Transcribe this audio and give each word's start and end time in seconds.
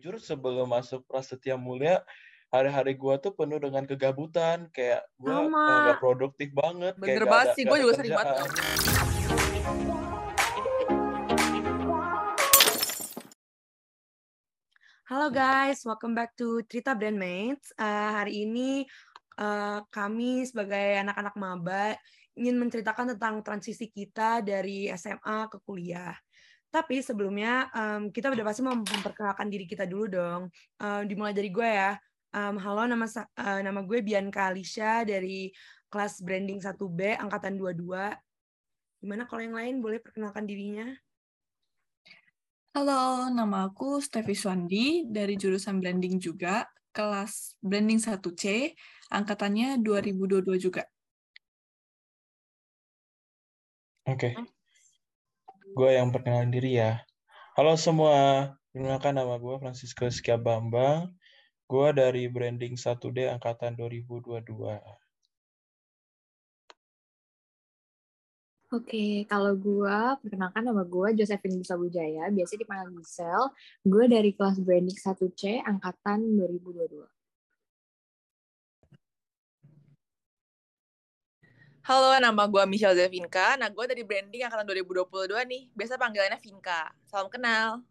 jujur 0.00 0.16
sebelum 0.16 0.64
masuk 0.64 1.04
Prasetya 1.04 1.60
Mulia 1.60 2.00
hari-hari 2.48 2.96
gue 2.96 3.14
tuh 3.20 3.36
penuh 3.36 3.60
dengan 3.60 3.84
kegabutan. 3.84 4.72
Kayak 4.72 5.04
gue 5.20 5.28
nggak 5.28 6.00
produktif 6.00 6.56
banget. 6.56 6.96
Bener 6.96 7.20
kayak 7.20 7.28
banget 7.28 7.48
sih 7.52 7.64
gue 7.68 7.78
juga 7.84 7.92
sering 8.00 8.16
banget. 8.16 8.48
Halo 15.04 15.28
guys, 15.28 15.84
welcome 15.84 16.16
back 16.16 16.32
to 16.32 16.64
Trita 16.64 16.96
Brandmates. 16.96 17.68
Uh, 17.76 18.24
hari 18.24 18.48
ini 18.48 18.88
uh, 19.36 19.84
kami 19.92 20.48
sebagai 20.48 21.04
anak-anak 21.04 21.36
maba 21.36 21.92
ingin 22.40 22.56
menceritakan 22.56 23.12
tentang 23.12 23.44
transisi 23.44 23.92
kita 23.92 24.40
dari 24.40 24.88
SMA 24.96 25.44
ke 25.52 25.60
kuliah. 25.60 26.16
Tapi 26.70 27.02
sebelumnya 27.02 27.66
um, 27.74 28.14
kita 28.14 28.30
udah 28.30 28.44
pasti 28.46 28.62
mau 28.62 28.78
memperkenalkan 28.78 29.50
diri 29.50 29.66
kita 29.66 29.90
dulu 29.90 30.06
dong. 30.06 30.42
Um, 30.78 31.02
dimulai 31.02 31.34
dari 31.34 31.50
gue 31.50 31.66
ya. 31.66 31.98
Um, 32.30 32.62
halo, 32.62 32.86
nama 32.86 33.10
uh, 33.10 33.58
nama 33.58 33.82
gue 33.82 33.98
Bianca 34.06 34.54
Alicia 34.54 35.02
dari 35.02 35.50
kelas 35.90 36.22
branding 36.22 36.62
1B 36.62 37.18
angkatan 37.18 37.58
22. 37.58 37.90
Gimana 39.02 39.26
kalau 39.26 39.42
yang 39.42 39.58
lain 39.58 39.82
boleh 39.82 39.98
perkenalkan 39.98 40.46
dirinya? 40.46 40.86
Halo, 42.70 43.26
nama 43.34 43.66
aku 43.66 43.98
Stevi 43.98 44.38
Swandi 44.38 45.10
dari 45.10 45.34
jurusan 45.34 45.82
branding 45.82 46.22
juga, 46.22 46.70
kelas 46.94 47.58
branding 47.58 47.98
1C, 47.98 48.78
angkatannya 49.10 49.82
2022 49.82 50.54
juga. 50.54 50.86
Oke. 54.06 54.38
Okay. 54.38 54.59
Gue 55.70 55.94
yang 55.94 56.10
perkenalan 56.10 56.50
diri 56.50 56.82
ya. 56.82 56.98
Halo 57.54 57.78
semua, 57.78 58.50
perkenalkan 58.74 59.14
nama 59.14 59.38
gue 59.38 59.54
Francisco 59.62 60.10
Bambang. 60.34 61.14
Gue 61.70 61.94
dari 61.94 62.26
branding 62.26 62.74
1D 62.74 63.30
angkatan 63.30 63.78
2022. 63.78 64.50
Oke, 68.70 69.26
kalau 69.30 69.54
gue, 69.54 69.98
perkenalkan 70.18 70.66
nama 70.66 70.82
gue 70.82 71.22
Josephine 71.22 71.62
Bisa 71.62 71.78
Bujaya, 71.78 72.26
biasa 72.34 72.58
dipanggil 72.58 72.90
Giselle. 73.02 73.54
Gue 73.86 74.10
dari 74.10 74.34
kelas 74.34 74.58
branding 74.62 74.98
1C, 74.98 75.62
angkatan 75.62 76.34
2022. 76.34 77.19
Halo, 81.90 82.14
nama 82.22 82.46
gue 82.46 82.62
Michelle 82.70 82.94
Zevinka. 82.94 83.58
Nah, 83.58 83.66
gue 83.66 83.82
dari 83.82 84.06
branding 84.06 84.46
angkatan 84.46 84.62
2022 84.62 85.26
nih. 85.42 85.74
Biasa 85.74 85.98
panggilannya 85.98 86.38
Vinka. 86.38 86.86
Salam 87.02 87.26
kenal. 87.26 87.82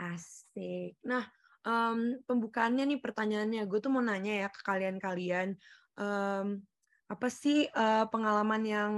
Asik. 0.00 0.96
Nah, 1.04 1.28
um, 1.60 2.16
pembukaannya 2.24 2.88
nih 2.88 3.04
pertanyaannya 3.04 3.68
gue 3.68 3.78
tuh 3.84 3.92
mau 3.92 4.00
nanya 4.00 4.32
ya 4.32 4.48
ke 4.48 4.64
kalian-kalian 4.64 5.60
um, 6.00 6.64
apa 7.04 7.28
sih 7.28 7.68
uh, 7.76 8.08
pengalaman 8.08 8.62
yang 8.64 8.92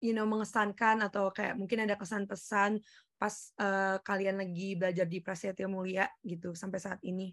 you 0.00 0.16
know 0.16 0.24
mengesankan 0.24 1.04
atau 1.04 1.28
kayak 1.28 1.52
mungkin 1.60 1.84
ada 1.84 2.00
kesan 2.00 2.24
pesan 2.24 2.80
pas 3.20 3.52
uh, 3.60 4.00
kalian 4.00 4.40
lagi 4.40 4.72
belajar 4.72 5.04
di 5.04 5.20
Prasetya 5.20 5.68
Mulia 5.68 6.08
gitu 6.24 6.56
sampai 6.56 6.80
saat 6.80 7.04
ini 7.04 7.28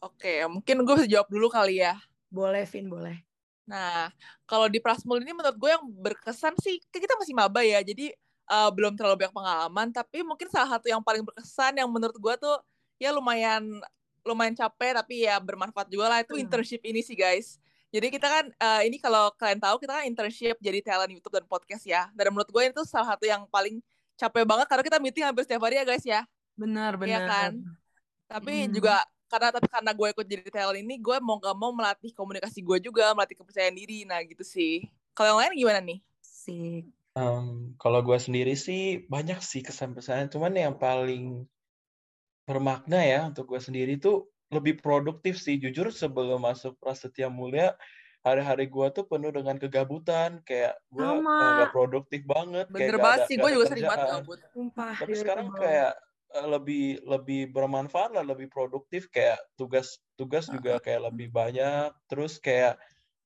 Oke, 0.00 0.40
mungkin 0.48 0.88
gue 0.88 0.94
bisa 1.04 1.20
jawab 1.20 1.28
dulu 1.28 1.52
kali 1.52 1.84
ya. 1.84 2.00
Boleh, 2.32 2.64
Vin, 2.64 2.88
boleh. 2.88 3.31
Nah, 3.66 4.10
kalau 4.44 4.66
di 4.66 4.82
Prasmul 4.82 5.22
ini 5.22 5.32
menurut 5.32 5.56
gue 5.56 5.70
yang 5.70 5.84
berkesan 5.86 6.58
sih, 6.58 6.82
kita 6.90 7.14
masih 7.14 7.34
maba 7.34 7.62
ya, 7.62 7.78
jadi 7.80 8.10
uh, 8.50 8.70
belum 8.74 8.98
terlalu 8.98 9.24
banyak 9.26 9.34
pengalaman, 9.34 9.88
tapi 9.94 10.26
mungkin 10.26 10.50
salah 10.50 10.78
satu 10.78 10.90
yang 10.90 11.00
paling 11.00 11.22
berkesan 11.22 11.78
yang 11.78 11.88
menurut 11.88 12.16
gue 12.18 12.34
tuh 12.42 12.56
ya 12.98 13.10
lumayan 13.10 13.82
lumayan 14.22 14.54
capek 14.54 14.94
tapi 14.94 15.26
ya 15.26 15.42
bermanfaat 15.42 15.90
juga 15.90 16.06
lah 16.06 16.18
itu 16.22 16.38
hmm. 16.38 16.42
internship 16.46 16.82
ini 16.86 17.02
sih 17.02 17.18
guys. 17.18 17.58
Jadi 17.92 18.08
kita 18.08 18.24
kan 18.24 18.44
uh, 18.48 18.80
ini 18.86 18.96
kalau 18.96 19.28
kalian 19.36 19.60
tahu 19.60 19.76
kita 19.82 19.92
kan 20.00 20.04
internship 20.08 20.56
jadi 20.62 20.80
talent 20.80 21.12
YouTube 21.12 21.34
dan 21.36 21.44
podcast 21.44 21.84
ya. 21.84 22.08
Dan 22.16 22.32
menurut 22.32 22.48
gue 22.48 22.62
itu 22.72 22.82
salah 22.88 23.14
satu 23.14 23.28
yang 23.28 23.44
paling 23.52 23.84
capek 24.16 24.48
banget 24.48 24.66
karena 24.70 24.84
kita 24.86 24.98
meeting 25.02 25.24
hampir 25.28 25.44
setiap 25.44 25.60
hari 25.68 25.76
ya 25.76 25.84
guys 25.84 26.04
ya. 26.06 26.24
Benar 26.56 26.96
benar. 26.96 27.10
Iya 27.10 27.20
kan. 27.28 27.50
Tapi 28.32 28.54
hmm. 28.64 28.72
juga 28.72 29.04
karena 29.32 29.48
tapi 29.48 29.64
karena 29.72 29.96
gue 29.96 30.08
ikut 30.12 30.26
jadi 30.28 30.50
talent 30.52 30.84
ini 30.84 31.00
gue 31.00 31.16
mau 31.24 31.40
gak 31.40 31.56
mau 31.56 31.72
melatih 31.72 32.12
komunikasi 32.12 32.60
gue 32.60 32.84
juga 32.84 33.16
melatih 33.16 33.40
kepercayaan 33.40 33.72
diri. 33.72 34.04
Nah 34.04 34.20
gitu 34.28 34.44
sih. 34.44 34.84
Kalau 35.16 35.32
yang 35.32 35.40
lain 35.40 35.52
gimana 35.56 35.80
nih? 35.80 35.98
Sih. 36.20 36.84
Um, 37.16 37.72
kalau 37.80 38.04
gue 38.04 38.16
sendiri 38.20 38.52
sih 38.52 39.08
banyak 39.08 39.40
sih 39.40 39.64
kesan-pesan, 39.64 40.32
cuman 40.32 40.52
yang 40.52 40.76
paling 40.76 41.48
bermakna 42.44 43.00
ya 43.00 43.24
untuk 43.28 43.48
gue 43.48 43.60
sendiri 43.60 43.96
tuh 43.96 44.28
lebih 44.52 44.84
produktif 44.84 45.40
sih. 45.40 45.56
Jujur 45.56 45.88
sebelum 45.88 46.44
masuk 46.44 46.76
Prasetya 46.76 47.32
Mulia 47.32 47.72
hari-hari 48.20 48.68
gue 48.68 48.86
tuh 48.92 49.08
penuh 49.08 49.32
dengan 49.32 49.56
kegabutan. 49.56 50.44
Kayak 50.44 50.76
gue 50.92 51.04
nggak 51.04 51.72
produktif 51.72 52.20
banget 52.28 52.68
bener 52.68 52.96
kayak 52.96 53.04
banget 53.04 53.20
sih 53.32 53.36
gue 53.40 53.50
juga 53.56 53.64
sering 53.72 53.88
banget 53.88 54.04
gabut. 54.12 54.38
Tapi 54.76 55.12
sekarang 55.16 55.48
kayak 55.56 55.96
lebih 56.48 57.04
lebih 57.04 57.52
bermanfaat 57.52 58.16
lah 58.16 58.24
lebih 58.24 58.48
produktif 58.48 59.12
kayak 59.12 59.36
tugas 59.56 60.00
tugas 60.16 60.48
juga 60.48 60.80
kayak 60.80 61.12
lebih 61.12 61.28
banyak 61.28 61.92
terus 62.08 62.40
kayak 62.40 62.80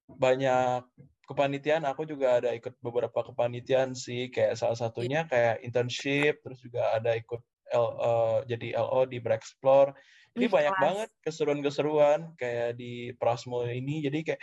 banyak 0.07 0.83
kepanitiaan 1.27 1.83
aku 1.87 2.07
juga 2.07 2.39
ada 2.39 2.55
ikut 2.55 2.79
beberapa 2.79 3.23
kepanitiaan 3.27 3.95
sih 3.99 4.31
kayak 4.31 4.55
salah 4.55 4.79
satunya 4.79 5.27
kayak 5.27 5.63
internship 5.67 6.39
terus 6.43 6.63
juga 6.63 6.95
ada 6.95 7.19
ikut 7.19 7.43
L, 7.75 7.87
uh, 7.99 8.39
jadi 8.47 8.79
LO 8.79 9.11
di 9.11 9.19
Brexplore. 9.19 9.91
Ini 10.37 10.47
banyak 10.47 10.75
kelas. 10.77 10.85
banget 10.85 11.09
keseruan-keseruan 11.25 12.37
kayak 12.39 12.77
di 12.79 13.11
Prasmul 13.17 13.73
ini. 13.73 14.05
Jadi 14.05 14.19
kayak 14.23 14.41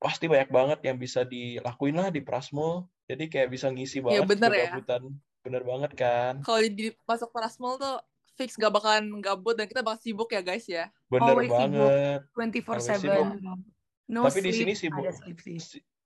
pasti 0.00 0.26
banyak 0.26 0.50
banget 0.50 0.78
yang 0.88 0.96
bisa 0.98 1.22
dilakuin 1.22 2.00
lah 2.00 2.08
di 2.10 2.24
Prasmul. 2.24 2.88
Jadi 3.06 3.28
kayak 3.28 3.52
bisa 3.52 3.68
ngisi 3.70 4.00
iya, 4.00 4.04
banget 4.04 4.20
ya, 4.24 4.26
bener 4.26 4.50
kegabutan. 4.50 5.02
Ya. 5.04 5.33
Bener 5.44 5.62
banget 5.62 5.92
kan. 5.92 6.40
Kalau 6.40 6.60
di 6.64 6.90
masuk 7.04 7.28
Prasmul 7.28 7.76
tuh 7.76 8.00
fix 8.34 8.56
gak 8.58 8.72
bakalan 8.72 9.20
gabut 9.22 9.54
dan 9.54 9.68
kita 9.70 9.84
bakal 9.84 10.00
sibuk 10.00 10.32
ya 10.32 10.42
guys 10.42 10.66
ya. 10.66 10.90
Bener 11.06 11.36
Always 11.36 11.52
banget. 11.52 12.20
24/7. 12.32 13.44
No 14.08 14.28
Tapi 14.28 14.40
sleep, 14.40 14.48
di 14.48 14.52
sini 14.52 14.72
sibuk. 14.76 15.04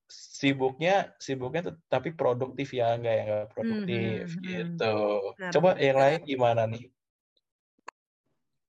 sibuknya 0.08 1.12
sibuknya 1.20 1.76
tapi 1.84 2.16
produktif 2.16 2.72
ya 2.72 2.96
enggak 2.96 3.12
ya 3.12 3.22
enggak 3.28 3.46
produktif 3.52 4.24
mm 4.24 4.34
-hmm. 4.40 4.44
gitu. 4.48 4.96
Benar, 5.36 5.52
Coba 5.52 5.68
yang 5.76 5.98
lain 6.00 6.20
gimana 6.24 6.62
nih? 6.64 6.84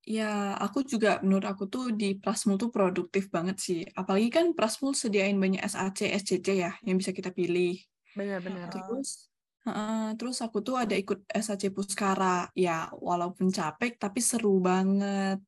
Ya, 0.10 0.58
aku 0.58 0.82
juga 0.82 1.22
menurut 1.22 1.46
aku 1.46 1.70
tuh 1.70 1.94
di 1.94 2.18
Prasmul 2.18 2.58
tuh 2.58 2.74
produktif 2.74 3.30
banget 3.30 3.62
sih. 3.62 3.86
Apalagi 3.94 4.34
kan 4.34 4.58
Prasmul 4.58 4.98
sediain 4.98 5.38
banyak 5.38 5.62
SAC, 5.62 6.10
SCC 6.10 6.66
ya 6.66 6.74
yang 6.82 6.98
bisa 6.98 7.14
kita 7.14 7.30
pilih. 7.30 7.78
Benar-benar. 8.18 8.74
Terus 8.74 9.29
terus 10.20 10.38
aku 10.46 10.62
tuh 10.62 10.76
ada 10.78 10.96
ikut 10.96 11.26
SAC 11.30 11.74
Puskara. 11.74 12.50
Ya, 12.54 12.90
walaupun 12.96 13.50
capek 13.50 13.96
tapi 13.96 14.20
seru 14.20 14.60
banget. 14.64 15.40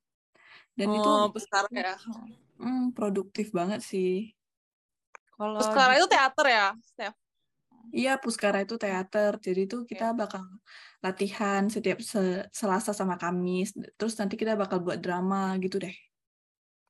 Dan 0.78 0.88
oh, 0.92 0.96
itu 0.98 1.12
Puskara 1.36 1.68
ya. 1.72 1.96
Hmm, 2.62 2.94
produktif 2.94 3.50
banget 3.52 3.82
sih. 3.82 4.32
Kalau 5.34 5.58
Puskara 5.58 5.98
itu 5.98 6.08
teater 6.08 6.48
ya, 6.48 6.68
Steph? 6.86 7.18
Iya, 7.90 8.22
Puskara 8.22 8.62
itu 8.62 8.78
teater. 8.78 9.42
Jadi 9.42 9.66
itu 9.66 9.78
kita 9.90 10.14
bakal 10.14 10.46
latihan 11.02 11.66
setiap 11.68 11.98
Selasa 12.54 12.94
sama 12.94 13.18
Kamis. 13.18 13.74
Terus 13.98 14.14
nanti 14.22 14.38
kita 14.38 14.54
bakal 14.54 14.80
buat 14.86 15.02
drama 15.02 15.58
gitu 15.58 15.82
deh. 15.82 15.96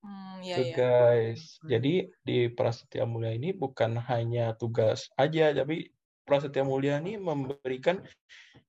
Hmm, 0.01 0.41
iya, 0.41 0.57
iya. 0.59 0.75
guys. 0.75 1.61
Jadi 1.61 2.09
di 2.25 2.49
Prasetya 2.49 3.05
Mulia 3.05 3.37
ini 3.37 3.53
bukan 3.53 4.01
hanya 4.09 4.57
tugas 4.57 5.07
aja, 5.13 5.53
tapi 5.53 5.93
Prasetya 6.23 6.63
Mulia 6.63 7.01
ini 7.01 7.17
memberikan 7.17 7.99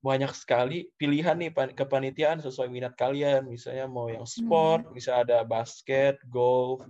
banyak 0.02 0.32
sekali 0.34 0.90
pilihan 0.98 1.38
nih 1.38 1.54
kepanitiaan 1.54 2.42
sesuai 2.42 2.66
minat 2.68 2.98
kalian. 2.98 3.46
Misalnya 3.46 3.86
mau 3.86 4.10
yang 4.10 4.26
sport, 4.26 4.90
hmm. 4.90 4.94
bisa 4.96 5.22
ada 5.22 5.46
basket, 5.46 6.18
golf, 6.26 6.82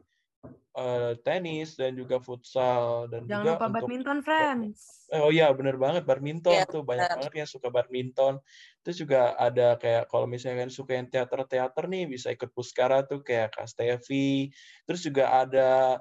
uh, 0.76 1.12
tenis 1.20 1.76
dan 1.76 1.92
juga 1.92 2.18
futsal 2.18 3.08
dan 3.12 3.28
Jangan 3.28 3.44
juga 3.44 3.52
lupa 3.52 3.66
untuk, 3.68 3.74
badminton, 3.76 4.18
friends. 4.24 4.78
Oh 5.12 5.28
iya, 5.28 5.52
bener 5.52 5.76
banget 5.76 6.02
badminton 6.08 6.56
yeah, 6.56 6.68
tuh 6.68 6.82
banyak 6.84 7.08
banget 7.08 7.32
yang 7.44 7.50
suka 7.50 7.68
badminton. 7.68 8.40
Terus 8.80 8.96
juga 8.96 9.36
ada 9.36 9.76
kayak 9.76 10.08
kalau 10.08 10.24
misalnya 10.24 10.66
kan 10.66 10.70
suka 10.72 10.96
yang 10.96 11.08
teater-teater 11.12 11.84
nih 11.88 12.04
bisa 12.08 12.32
ikut 12.32 12.50
puskara 12.56 13.04
tuh 13.04 13.20
kayak 13.20 13.52
Kastevi. 13.52 14.50
Terus 14.88 15.00
juga 15.04 15.44
ada 15.44 16.00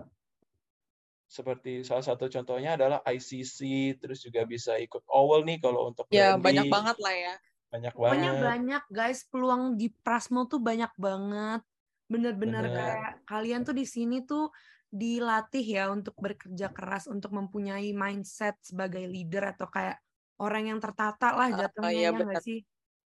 seperti 1.32 1.88
salah 1.88 2.04
satu 2.04 2.28
contohnya 2.28 2.76
adalah 2.76 3.00
ICC, 3.08 3.60
terus 4.04 4.20
juga 4.20 4.44
bisa 4.44 4.76
ikut 4.76 5.08
OWL 5.08 5.48
nih 5.48 5.58
kalau 5.64 5.88
untuk 5.88 6.12
Ya, 6.12 6.36
banyak 6.36 6.68
banget 6.68 7.00
lah 7.00 7.16
ya. 7.16 7.36
Banyak 7.72 7.94
Pokoknya 7.96 8.32
banget. 8.36 8.44
banyak 8.44 8.84
guys, 8.92 9.20
peluang 9.32 9.80
di 9.80 9.88
Prasmo 10.04 10.44
tuh 10.52 10.60
banyak 10.60 10.92
banget 11.00 11.64
bener-bener 12.12 12.68
kayak 12.68 13.24
kalian 13.24 13.64
tuh 13.64 13.72
di 13.72 13.88
sini 13.88 14.28
tuh 14.28 14.52
dilatih 14.92 15.64
ya 15.64 15.88
untuk 15.88 16.12
bekerja 16.20 16.68
keras 16.76 17.08
untuk 17.08 17.32
mempunyai 17.32 17.96
mindset 17.96 18.60
sebagai 18.60 19.08
leader 19.08 19.56
atau 19.56 19.72
kayak 19.72 19.96
orang 20.44 20.76
yang 20.76 20.80
tertata 20.84 21.32
lah 21.32 21.48
jatuhnya 21.48 21.88
uh, 21.88 21.96
uh, 21.96 21.96
iya, 21.96 22.12
ya 22.12 22.20
nggak 22.20 22.44
sih 22.44 22.60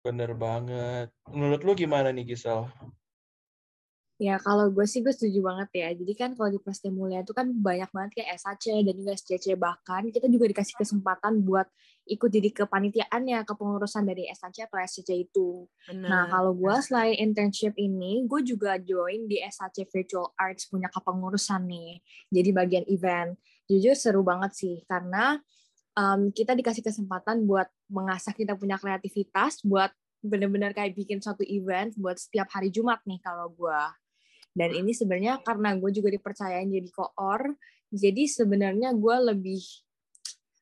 Bener 0.04 0.36
banget. 0.36 1.15
Menurut 1.31 1.63
lu 1.63 1.71
gimana 1.80 2.12
nih 2.12 2.36
Gisel? 2.36 2.68
Ya 4.24 4.40
kalau 4.40 4.72
gue 4.72 4.88
sih 4.88 5.04
gue 5.04 5.12
setuju 5.12 5.44
banget 5.44 5.70
ya. 5.75 5.90
Jadi 5.92 6.14
kan 6.16 6.31
kalau 6.31 6.48
di 6.48 6.56
Presti 6.56 6.88
Mulia 6.88 7.28
itu 7.28 7.36
kan 7.36 7.52
banyak 7.52 7.92
banget 7.92 8.12
kayak 8.24 8.40
SAC 8.40 8.72
dan 8.88 8.96
juga 8.96 9.12
SCC 9.20 9.60
bahkan 9.60 10.08
kita 10.08 10.31
juga 10.31 10.48
dikasih 10.48 10.80
kesempatan 10.80 11.44
buat 11.44 11.68
ikut 12.08 12.31
jadi 12.31 12.64
kepanitiaannya 12.64 13.44
kepengurusan 13.44 14.08
dari 14.08 14.31
SAC 14.31 14.64
atau 14.72 14.80
SCC 14.80 15.28
itu. 15.28 15.68
Benar. 15.92 16.08
Nah 16.08 16.24
kalau 16.31 16.56
gue 16.56 16.75
selain 16.80 17.20
internship 17.20 17.75
ini 17.75 18.24
gue 18.24 18.48
juga 18.48 18.80
join 18.80 19.28
di 19.28 19.44
SAC 19.44 19.92
Virtual 19.92 20.31
Arts 20.40 20.72
punya 20.72 20.88
kepengurusan 20.88 21.68
nih. 21.68 22.00
Jadi 22.31 22.50
bagian 22.56 22.86
event. 22.88 23.36
Jujur 23.68 23.92
seru 23.92 24.24
banget 24.24 24.56
sih 24.56 24.88
karena 24.88 25.36
um, 26.00 26.31
kita 26.31 26.56
dikasih 26.56 26.80
kesempatan 26.80 27.44
buat 27.44 27.68
mengasah 27.92 28.31
kita 28.31 28.56
punya 28.56 28.80
kreativitas 28.80 29.60
buat 29.68 29.92
benar-benar 30.24 30.72
kayak 30.72 30.96
bikin 30.96 31.20
suatu 31.20 31.44
event 31.44 31.92
buat 32.00 32.16
setiap 32.16 32.48
hari 32.56 32.72
Jumat 32.72 33.04
nih 33.04 33.20
kalau 33.20 33.52
gue 33.52 33.81
dan 34.54 34.70
ini 34.74 34.94
sebenarnya 34.94 35.42
karena 35.42 35.74
gue 35.78 35.90
juga 35.90 36.10
dipercayain 36.14 36.70
jadi 36.70 36.90
koor, 36.94 37.58
jadi 37.90 38.24
sebenarnya 38.30 38.94
gue 38.94 39.16
lebih 39.34 39.62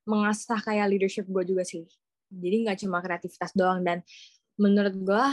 mengasah 0.07 0.59
kayak 0.63 0.87
leadership 0.91 1.27
gue 1.27 1.43
juga 1.43 1.63
sih. 1.67 1.85
Jadi 2.31 2.55
nggak 2.67 2.77
cuma 2.87 3.03
kreativitas 3.03 3.51
doang 3.51 3.83
dan 3.83 3.99
menurut 4.55 4.95
gue 4.95 5.25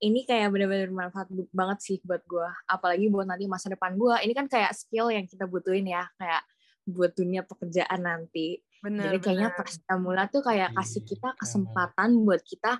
ini 0.00 0.24
kayak 0.24 0.48
bener-bener 0.50 0.88
bermanfaat 0.88 1.28
banget 1.52 1.78
sih 1.84 1.96
buat 2.02 2.24
gue. 2.24 2.48
Apalagi 2.66 3.06
buat 3.12 3.28
nanti 3.28 3.44
masa 3.46 3.68
depan 3.68 3.94
gue. 3.94 4.16
Ini 4.26 4.32
kan 4.32 4.46
kayak 4.48 4.72
skill 4.72 5.12
yang 5.12 5.28
kita 5.28 5.44
butuhin 5.44 5.86
ya, 5.86 6.08
kayak 6.16 6.42
buat 6.88 7.12
dunia 7.12 7.44
pekerjaan 7.44 8.00
nanti. 8.02 8.64
Bener, 8.80 9.12
Jadi 9.12 9.16
kayaknya 9.20 9.52
bener. 9.52 9.60
Prasamula 9.60 10.24
tuh 10.32 10.40
kayak 10.40 10.72
kasih 10.72 11.04
Iya, 11.04 11.08
kita 11.12 11.28
bener. 11.30 11.38
kesempatan 11.44 12.10
buat 12.24 12.40
kita 12.40 12.72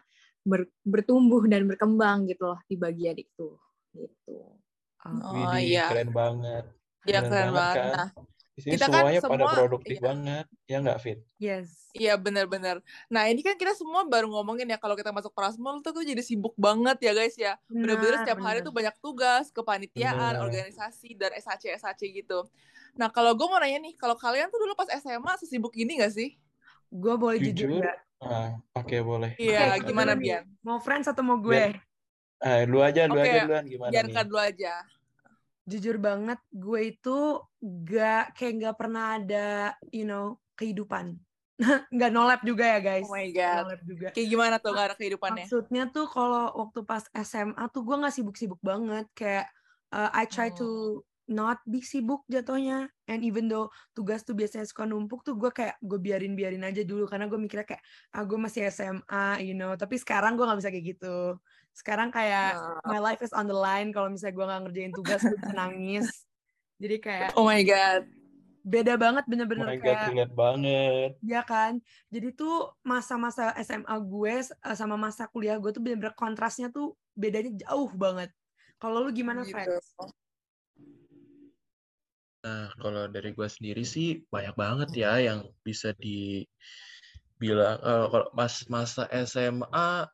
ber- 0.49 0.73
bertumbuh 0.81 1.45
dan 1.45 1.69
berkembang 1.69 2.25
gitu 2.25 2.57
loh 2.57 2.61
di 2.65 2.75
bagian 2.81 3.17
itu. 3.21 3.49
Gitu. 3.93 4.37
Oh 5.01 5.33
Widih, 5.33 5.65
iya. 5.67 5.87
keren 5.89 6.11
banget. 6.11 6.65
Iya 7.03 7.21
keren 7.25 7.51
banget. 7.51 7.77
kan? 7.77 7.93
Nah, 7.97 8.09
Di 8.51 8.61
sini 8.61 8.73
kita 8.77 8.87
kan 8.87 9.01
semuanya 9.01 9.21
pada 9.23 9.33
semua- 9.41 9.57
produktif 9.57 9.97
iya. 9.97 10.05
banget. 10.05 10.47
Ya 10.69 10.77
nggak, 10.79 10.99
Fit? 11.01 11.19
Yes. 11.39 11.69
Iya 11.91 12.15
benar-benar. 12.15 12.77
Nah 13.09 13.27
ini 13.27 13.41
kan 13.41 13.57
kita 13.57 13.73
semua 13.73 14.05
baru 14.05 14.29
ngomongin 14.29 14.63
ya 14.65 14.77
kalau 14.77 14.95
kita 14.95 15.11
masuk 15.11 15.33
Prasmul 15.33 15.81
tuh 15.81 15.91
tuh 15.91 16.05
jadi 16.05 16.21
sibuk 16.21 16.53
banget 16.55 17.01
ya 17.01 17.13
guys 17.13 17.35
ya. 17.35 17.57
Bener-bener 17.67 18.15
Benar, 18.15 18.23
setiap 18.23 18.39
hari 18.39 18.59
benar. 18.61 18.67
tuh 18.69 18.75
banyak 18.77 18.95
tugas, 19.01 19.45
kepanitiaan, 19.51 20.37
Bener. 20.37 20.45
organisasi, 20.45 21.17
dan 21.17 21.33
SAC 21.35 21.73
SAC 21.73 22.03
gitu. 22.07 22.47
Nah 22.95 23.09
kalau 23.09 23.33
gue 23.33 23.43
mau 23.43 23.59
nanya 23.59 23.81
nih, 23.81 23.97
kalau 23.97 24.15
kalian 24.15 24.47
tuh 24.49 24.61
dulu 24.61 24.77
pas 24.77 24.87
SMA 24.93 25.33
sesibuk 25.41 25.73
gini 25.73 25.97
gak 25.97 26.13
sih? 26.13 26.37
Gue 26.87 27.17
boleh 27.17 27.41
jujur, 27.41 27.71
Jujur? 27.71 27.81
nggak? 27.81 27.99
Ah, 28.21 28.53
oke 28.77 28.97
boleh. 29.01 29.33
Iya, 29.35 29.81
Oke, 29.81 29.89
gimana. 29.89 30.13
Bian? 30.13 30.45
Mau 30.61 30.77
friends 30.77 31.09
atau 31.09 31.25
mau 31.25 31.41
gue? 31.41 31.73
Ah, 32.41 32.65
lu 32.65 32.81
aja, 32.81 33.05
lu 33.05 33.21
Oke, 33.21 33.29
aja 33.29 33.39
duluan 33.45 33.65
gimana 33.69 33.93
Biarkan 33.93 34.25
nih? 34.25 34.29
dulu 34.33 34.41
aja. 34.41 34.75
Jujur 35.69 35.97
banget, 36.01 36.41
gue 36.49 36.81
itu 36.89 37.19
gak 37.63 38.33
kayak 38.33 38.53
gak 38.65 38.77
pernah 38.81 39.21
ada, 39.21 39.77
you 39.93 40.09
know, 40.09 40.41
kehidupan. 40.57 41.21
Nggak 41.95 42.11
nolep 42.11 42.41
juga 42.41 42.65
ya 42.65 42.81
guys. 42.81 43.05
Oh 43.05 43.13
my 43.13 43.29
God. 43.29 43.65
Nolep 43.69 43.83
juga. 43.85 44.09
Kayak 44.17 44.29
gimana 44.33 44.55
tuh 44.57 44.71
gak 44.73 44.87
ada 44.89 44.97
kehidupannya? 44.97 45.45
Maksudnya 45.45 45.85
tuh 45.93 46.07
kalau 46.09 46.49
waktu 46.57 46.81
pas 46.89 47.05
SMA 47.13 47.65
tuh 47.69 47.83
gue 47.85 47.97
nggak 48.01 48.15
sibuk-sibuk 48.17 48.61
banget. 48.65 49.05
Kayak 49.13 49.53
uh, 49.93 50.09
I 50.17 50.25
try 50.25 50.49
to 50.57 51.01
not 51.31 51.63
be 51.63 51.79
sibuk 51.81 52.27
jatuhnya. 52.27 52.91
And 53.07 53.23
even 53.23 53.47
though 53.47 53.71
tugas 53.95 54.27
tuh 54.27 54.35
biasanya 54.35 54.67
suka 54.67 54.83
numpuk 54.85 55.23
tuh 55.23 55.39
gue 55.39 55.49
kayak 55.55 55.79
gue 55.79 55.99
biarin-biarin 56.03 56.67
aja 56.67 56.83
dulu. 56.83 57.07
Karena 57.07 57.31
gue 57.31 57.39
mikirnya 57.39 57.65
kayak, 57.65 57.83
ah 58.13 58.23
gue 58.27 58.39
masih 58.39 58.67
SMA, 58.69 59.27
you 59.47 59.55
know. 59.55 59.79
Tapi 59.79 59.95
sekarang 59.97 60.35
gue 60.35 60.45
nggak 60.45 60.59
bisa 60.59 60.71
kayak 60.75 60.87
gitu. 60.99 61.39
Sekarang 61.71 62.11
kayak 62.11 62.59
Nah, 62.59 62.83
my 62.91 62.99
life 62.99 63.23
is 63.23 63.31
on 63.31 63.47
the 63.47 63.55
line. 63.55 63.95
Kalau 63.95 64.11
misalnya 64.11 64.35
gue 64.35 64.47
nggak 64.51 64.61
ngerjain 64.67 64.93
tugas, 64.93 65.21
gue 65.23 65.39
bisa 65.39 65.55
nangis. 65.55 66.07
Jadi 66.83 66.97
kayak 66.99 67.31
Oh 67.39 67.47
my 67.47 67.63
God. 67.63 68.03
beda 68.61 69.01
banget 69.01 69.25
Oh 69.25 69.31
bener-bener 69.33 69.67
my 69.73 69.79
God, 69.81 69.85
kayak 69.85 70.09
relate 70.13 70.35
banget. 70.37 71.11
Ya 71.25 71.41
kan, 71.45 71.81
jadi 72.13 72.29
tuh 72.37 72.77
masa-masa 72.85 73.57
SMA 73.61 73.97
gue 74.05 74.35
eh, 74.45 74.77
sama 74.77 75.01
masa 75.01 75.29
kuliah 75.33 75.57
gue 75.57 75.73
tuh 75.73 75.81
bener-bener 75.81 76.13
kontrasnya 76.13 76.69
tuh 76.69 76.97
bedanya 77.17 77.57
jauh 77.69 77.89
banat. 77.93 78.29
Kalau 78.81 79.05
lu 79.05 79.13
gimana, 79.13 79.45
Gitu. 79.45 79.53
Fred? 79.53 79.69
Nah, 82.41 82.73
kalau 82.81 83.05
dari 83.13 83.37
gue 83.37 83.49
sendiri 83.49 83.85
sih 83.85 84.25
banyak 84.33 84.57
banget 84.57 84.89
ya 84.97 85.21
yang 85.21 85.45
bisa 85.61 85.93
dibilang 85.93 87.77
eh, 87.85 88.07
kalau 88.09 88.29
pas 88.33 88.55
masa 88.73 89.05
SMA 89.13 90.09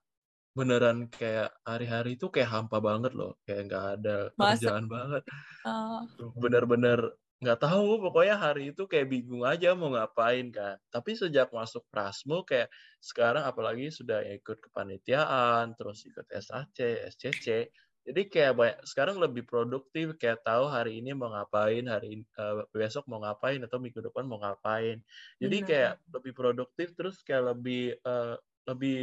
beneran 0.57 1.07
kayak 1.13 1.53
hari-hari 1.63 2.17
itu 2.17 2.27
kayak 2.33 2.49
hampa 2.49 2.81
banget 2.81 3.13
loh, 3.13 3.37
kayak 3.45 3.69
nggak 3.71 3.85
ada 4.01 4.17
Masa- 4.35 4.57
kerjaan 4.59 4.87
banget. 4.89 5.23
Ah, 5.69 6.03
Bener-bener 6.35 7.13
nggak 7.37 7.61
tahu, 7.61 8.01
pokoknya 8.01 8.41
hari 8.41 8.73
itu 8.73 8.89
kayak 8.89 9.13
bingung 9.13 9.45
aja 9.45 9.77
mau 9.77 9.93
ngapain 9.93 10.49
kan. 10.49 10.81
Tapi 10.89 11.13
sejak 11.13 11.53
masuk 11.53 11.85
Prasmul 11.93 12.49
kayak 12.49 12.73
sekarang 13.05 13.45
apalagi 13.45 13.93
sudah 13.93 14.25
ikut 14.25 14.57
kepanitiaan, 14.65 15.77
terus 15.77 16.09
ikut 16.09 16.25
SAC, 16.33 17.05
SCC, 17.13 17.69
jadi 18.07 18.23
kayak 18.33 18.53
banyak, 18.59 18.79
sekarang 18.91 19.17
lebih 19.25 19.43
produktif 19.51 20.07
kayak 20.21 20.41
tahu 20.47 20.65
hari 20.71 21.03
ini 21.03 21.11
mau 21.19 21.29
ngapain 21.35 21.85
hari 21.91 22.07
ini- 22.23 22.31
eh, 22.39 22.55
besok 22.75 23.05
mau 23.11 23.19
ngapain 23.25 23.59
atau 23.67 23.79
minggu 23.83 24.01
depan 24.07 24.25
mau 24.31 24.39
ngapain 24.43 25.03
jadi 25.43 25.57
Benar. 25.63 25.69
kayak 25.71 25.93
lebih 26.15 26.33
produktif 26.39 26.89
terus 26.99 27.17
kayak 27.27 27.45
lebih 27.57 27.99
eh, 27.99 28.35
lebih 28.71 28.97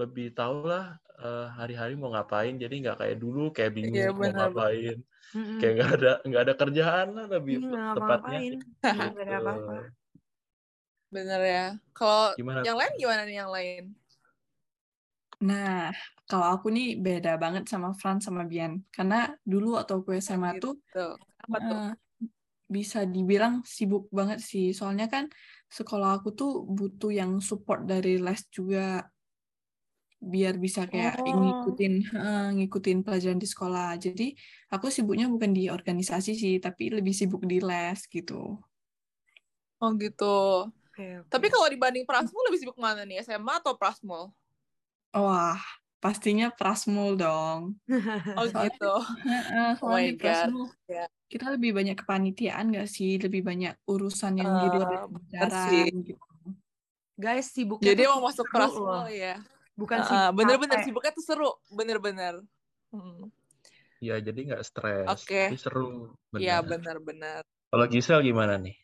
lebih 0.00 0.26
tahu 0.38 0.66
lah 0.70 0.84
eh, 1.22 1.46
hari-hari 1.58 1.94
mau 2.00 2.10
ngapain 2.14 2.54
jadi 2.62 2.74
nggak 2.82 2.96
kayak 3.00 3.16
dulu 3.22 3.40
kayak 3.56 3.72
bingung 3.78 3.94
Iya, 3.94 4.10
mau 4.18 4.30
ngapain 4.34 4.96
Mm-mm. 5.34 5.58
kayak 5.58 5.72
nggak 5.76 5.90
ada 5.98 6.10
nggak 6.28 6.42
ada 6.46 6.54
kerjaan 6.60 7.08
lah 7.16 7.26
lebih 7.34 7.54
nggak 7.70 7.82
tepatnya 7.96 8.38
gitu. 8.50 8.64
Bener 11.14 11.40
ya. 11.54 11.64
Kalau 11.96 12.34
yang 12.66 12.76
lain 12.80 12.92
gimana 13.00 13.22
nih 13.28 13.36
yang 13.40 13.50
lain? 13.54 13.82
Nah, 15.44 15.92
kalau 16.28 16.46
aku 16.56 16.66
nih 16.72 16.96
beda 17.04 17.36
banget 17.42 17.64
sama 17.68 17.92
Fran 18.00 18.18
sama 18.24 18.42
Bian. 18.50 18.80
Karena 18.88 19.28
dulu 19.44 19.76
atau 19.76 20.00
gue 20.04 20.16
SMA 20.24 20.56
tuh 20.56 20.74
Gitu. 20.80 21.06
Apa 21.44 21.56
tuh? 21.60 21.76
eh, 21.76 21.90
bisa 22.74 22.98
dibilang 23.04 23.54
sibuk 23.76 24.08
banget 24.08 24.40
sih. 24.40 24.72
Soalnya 24.72 25.06
kan 25.12 25.24
sekolah 25.68 26.10
aku 26.22 26.28
tuh 26.32 26.50
butuh 26.64 27.12
yang 27.12 27.32
support 27.44 27.84
dari 27.84 28.16
les 28.16 28.40
juga 28.48 29.04
biar 30.24 30.56
bisa 30.56 30.88
kayak 30.88 31.20
Oh. 31.20 31.36
ngikutin 31.44 31.92
eh, 32.16 32.46
ngikutin 32.56 32.98
pelajaran 33.04 33.36
di 33.36 33.48
sekolah. 33.52 33.88
Jadi 34.00 34.32
aku 34.72 34.86
sibuknya 34.88 35.28
bukan 35.28 35.52
di 35.52 35.68
organisasi 35.68 36.32
sih, 36.32 36.54
tapi 36.64 36.88
lebih 36.96 37.12
sibuk 37.12 37.44
di 37.44 37.60
les 37.60 38.00
gitu. 38.08 38.56
Oh 39.82 39.90
gitu. 40.00 40.24
Oke, 40.64 41.04
oke. 41.20 41.28
Tapi 41.28 41.46
kalau 41.52 41.68
dibanding 41.68 42.08
Prasmul 42.08 42.42
lebih 42.48 42.60
sibuk 42.64 42.78
mana 42.80 43.04
nih? 43.04 43.20
SMA 43.26 43.60
atau 43.60 43.76
Prasmul? 43.76 44.32
Wah, 45.14 45.58
pastinya 45.96 46.50
Prasmul 46.50 47.14
dong. 47.14 47.78
Oh 48.36 48.44
Soalnya- 48.44 48.66
gitu. 48.68 48.94
Heeh, 49.24 49.70
Oh 49.78 49.94
di. 49.94 50.18
Prasmul 50.18 50.66
Ya. 50.84 51.06
kita 51.26 51.46
lebih 51.50 51.70
banyak 51.72 51.96
kepanitiaan 51.96 52.68
nggak 52.68 52.86
sih? 52.86 53.16
Lebih 53.16 53.40
banyak 53.40 53.74
urusan 53.84 54.34
yang 54.36 54.50
di 54.60 54.66
luar 54.68 55.06
pelajaran 55.06 55.64
sih. 55.64 55.84
gitu. 56.04 56.18
Guys, 57.14 57.46
sibuknya 57.48 57.94
Jadi 57.94 58.02
emang 58.04 58.22
masuk 58.24 58.46
Prasmul 58.48 58.84
loh. 58.84 59.06
ya. 59.06 59.38
Bukan 59.74 59.98
Heeh, 59.98 60.10
sibuk 60.10 60.34
bener-bener 60.36 60.78
sibuknya 60.82 61.12
tuh 61.12 61.24
seru. 61.24 61.50
Bener-bener. 61.68 62.34
Hmm. 62.90 63.26
ya 63.98 64.20
jadi 64.20 64.36
nggak 64.44 64.62
stres 64.62 65.08
Oke. 65.08 65.48
tapi 65.48 65.56
seru 65.56 66.12
Iya 66.32 66.60
benar 66.60 67.00
bener-bener. 67.00 67.40
kalau 67.66 67.86
Gisel 67.88 68.20
gimana 68.20 68.54
nih 68.54 68.76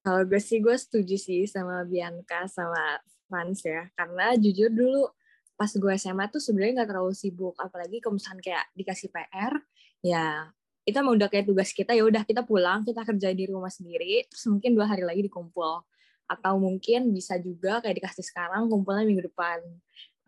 Kalau 0.00 0.22
gue 0.22 0.38
sih 0.38 0.56
gue 0.56 0.72
setuju 0.72 1.16
sih 1.16 1.44
sama 1.44 1.82
Bianca 1.82 2.46
sama 2.46 2.96
Frans 3.34 3.66
ya. 3.66 3.90
Karena 3.98 4.38
jujur 4.38 4.70
dulu 4.70 5.10
pas 5.58 5.70
gue 5.70 5.92
SMA 5.98 6.30
tuh 6.30 6.38
sebenarnya 6.38 6.82
nggak 6.82 6.90
terlalu 6.94 7.14
sibuk. 7.18 7.58
Apalagi 7.58 7.98
kalau 7.98 8.14
misalnya 8.14 8.42
kayak 8.46 8.64
dikasih 8.78 9.10
PR, 9.10 9.52
ya 10.06 10.54
itu 10.86 10.94
emang 10.94 11.18
udah 11.18 11.26
kayak 11.32 11.48
tugas 11.48 11.72
kita 11.72 11.96
ya 11.96 12.04
udah 12.04 12.22
kita 12.28 12.44
pulang 12.44 12.84
kita 12.84 13.08
kerja 13.08 13.32
di 13.32 13.48
rumah 13.48 13.72
sendiri 13.72 14.28
terus 14.28 14.44
mungkin 14.52 14.76
dua 14.76 14.86
hari 14.86 15.02
lagi 15.02 15.26
dikumpul. 15.26 15.82
Atau 16.30 16.62
mungkin 16.62 17.10
bisa 17.10 17.36
juga 17.42 17.82
kayak 17.82 17.98
dikasih 17.98 18.22
sekarang 18.22 18.70
kumpulnya 18.70 19.02
minggu 19.02 19.26
depan. 19.34 19.58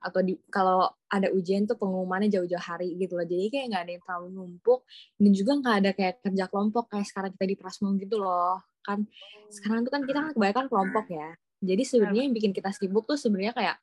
Atau 0.03 0.21
di 0.27 0.35
kalau 0.51 0.91
ada 1.07 1.31
ujian 1.31 1.65
tuh 1.65 1.79
pengumumannya 1.79 2.27
jauh-jauh 2.29 2.61
hari 2.61 2.99
gitu 2.99 3.15
loh. 3.15 3.27
Jadi 3.27 3.49
kayak 3.55 3.67
nggak 3.71 3.83
ada 3.87 3.93
yang 3.95 4.03
terlalu 4.05 4.29
numpuk. 4.35 4.81
Dan 5.17 5.31
juga 5.33 5.53
nggak 5.63 5.77
ada 5.81 5.91
kayak 5.97 6.15
kerja 6.27 6.45
kelompok 6.51 6.85
kayak 6.93 7.07
sekarang 7.09 7.31
kita 7.39 7.45
di 7.49 7.57
Prasmul 7.57 7.93
gitu 8.03 8.17
loh. 8.21 8.61
Kan 8.85 9.09
sekarang 9.49 9.89
tuh 9.89 9.93
kan 9.95 10.03
kita 10.05 10.19
kan 10.21 10.31
kebanyakan 10.37 10.67
kelompok 10.69 11.07
ya 11.11 11.33
jadi 11.67 11.83
sebenarnya 11.83 12.23
yang 12.23 12.33
bikin 12.33 12.53
kita 12.53 12.71
sibuk 12.71 13.05
tuh 13.05 13.19
sebenarnya 13.19 13.53
kayak 13.53 13.77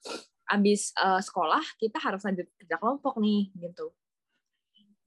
abis 0.46 0.92
eh, 0.94 1.20
sekolah 1.20 1.64
kita 1.78 2.00
harus 2.00 2.24
lanjut 2.24 2.48
kerja 2.56 2.76
kelompok 2.76 3.20
nih 3.20 3.52
gitu 3.54 3.92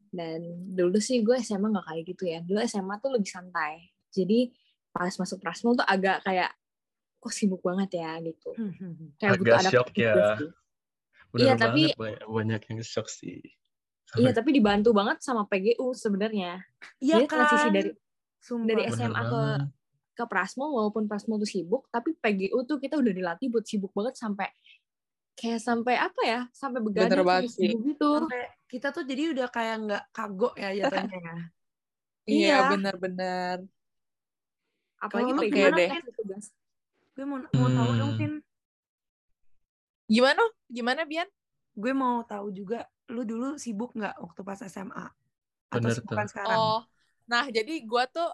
dan 0.09 0.41
dulu 0.73 0.97
sih 0.97 1.21
gue 1.21 1.37
SMA 1.39 1.69
nggak 1.69 1.87
kayak 1.87 2.03
gitu 2.07 2.25
ya 2.25 2.39
dulu 2.41 2.59
SMA 2.63 2.95
tuh 2.99 3.11
lebih 3.13 3.29
santai 3.29 3.91
jadi 4.09 4.49
pas 4.91 5.13
masuk 5.13 5.41
Prasmul 5.41 5.77
tuh 5.77 5.85
agak 5.85 6.23
kayak 6.23 6.53
kok 7.17 7.33
sibuk 7.33 7.61
banget 7.61 8.01
ya 8.01 8.17
gitu 8.23 8.49
kayak 9.17 9.37
butuh 9.37 9.53
Agak 9.53 9.61
adaptasi 9.61 9.73
shock 9.73 9.89
juga 9.91 10.05
ya. 10.07 10.29
sih. 10.37 10.51
Bener 11.27 11.43
Iya, 11.43 11.53
banget 11.53 11.61
tapi- 11.61 11.95
banyak, 11.99 12.23
banyak 12.25 12.61
yang 12.65 12.79
shock 12.81 13.09
sih. 13.11 13.41
Iya, 14.17 14.31
tapi 14.33 14.51
dibantu 14.55 14.95
banget 14.95 15.19
sama 15.21 15.45
PGU 15.45 15.93
sebenarnya. 15.93 16.63
Iya 16.97 17.21
Jadi 17.21 17.27
transisi 17.29 17.67
kan? 17.67 17.75
dari 17.75 17.91
Sumpah. 18.39 18.67
dari 18.71 18.83
Bener 18.87 18.97
SMA 18.97 19.21
ke 19.21 19.27
banget. 19.35 19.61
Ke 20.17 20.25
Prasmo 20.25 20.73
walaupun 20.73 21.05
Prasmo 21.05 21.37
tuh 21.37 21.45
sibuk, 21.45 21.85
tapi 21.93 22.17
PGU 22.17 22.65
tuh 22.65 22.81
kita 22.81 22.97
udah 22.97 23.13
dilatih 23.13 23.53
buat 23.53 23.69
sibuk 23.69 23.93
banget 23.93 24.17
sampai 24.17 24.49
kayak 25.37 25.61
sampai 25.61 25.95
apa 26.01 26.23
ya? 26.25 26.41
Sampai 26.57 26.81
begadang 26.81 27.21
banget 27.23 27.53
sih. 27.53 27.69
sibuk 27.69 27.85
gitu. 27.85 28.11
Sampai 28.25 28.43
kita 28.67 28.89
tuh 28.91 29.05
jadi 29.05 29.37
udah 29.37 29.49
kayak 29.53 29.77
nggak 29.85 30.05
kagok 30.11 30.55
ya 30.57 30.69
jatuhnya 30.73 31.19
ya. 31.21 31.37
Iya, 32.27 32.43
Iya. 32.43 32.57
benar-benar. 32.75 33.57
Apalagi 34.99 35.31
PGU 35.37 35.53
gimana, 35.55 35.77
deh. 35.79 35.91
Tugas. 36.19 36.47
Gue 37.15 37.23
mau 37.23 37.39
mau 37.39 37.69
tahu 37.71 37.91
dong, 37.95 38.11
Hmm. 38.11 38.19
Vin. 38.19 38.35
Gimana? 40.11 40.43
Gimana, 40.67 41.03
Bian? 41.07 41.29
Gue 41.77 41.93
mau 41.95 42.27
tahu 42.27 42.51
juga 42.51 42.83
lu 43.07 43.23
dulu 43.23 43.55
sibuk 43.55 43.95
nggak 43.95 44.19
waktu 44.19 44.41
pas 44.43 44.59
SMA? 44.67 45.07
Atau 45.71 45.87
Bener 45.87 46.03
tuh. 46.03 46.27
sekarang? 46.27 46.59
Oh, 46.59 46.81
nah 47.27 47.45
jadi 47.47 47.83
gua 47.87 48.07
tuh 48.11 48.27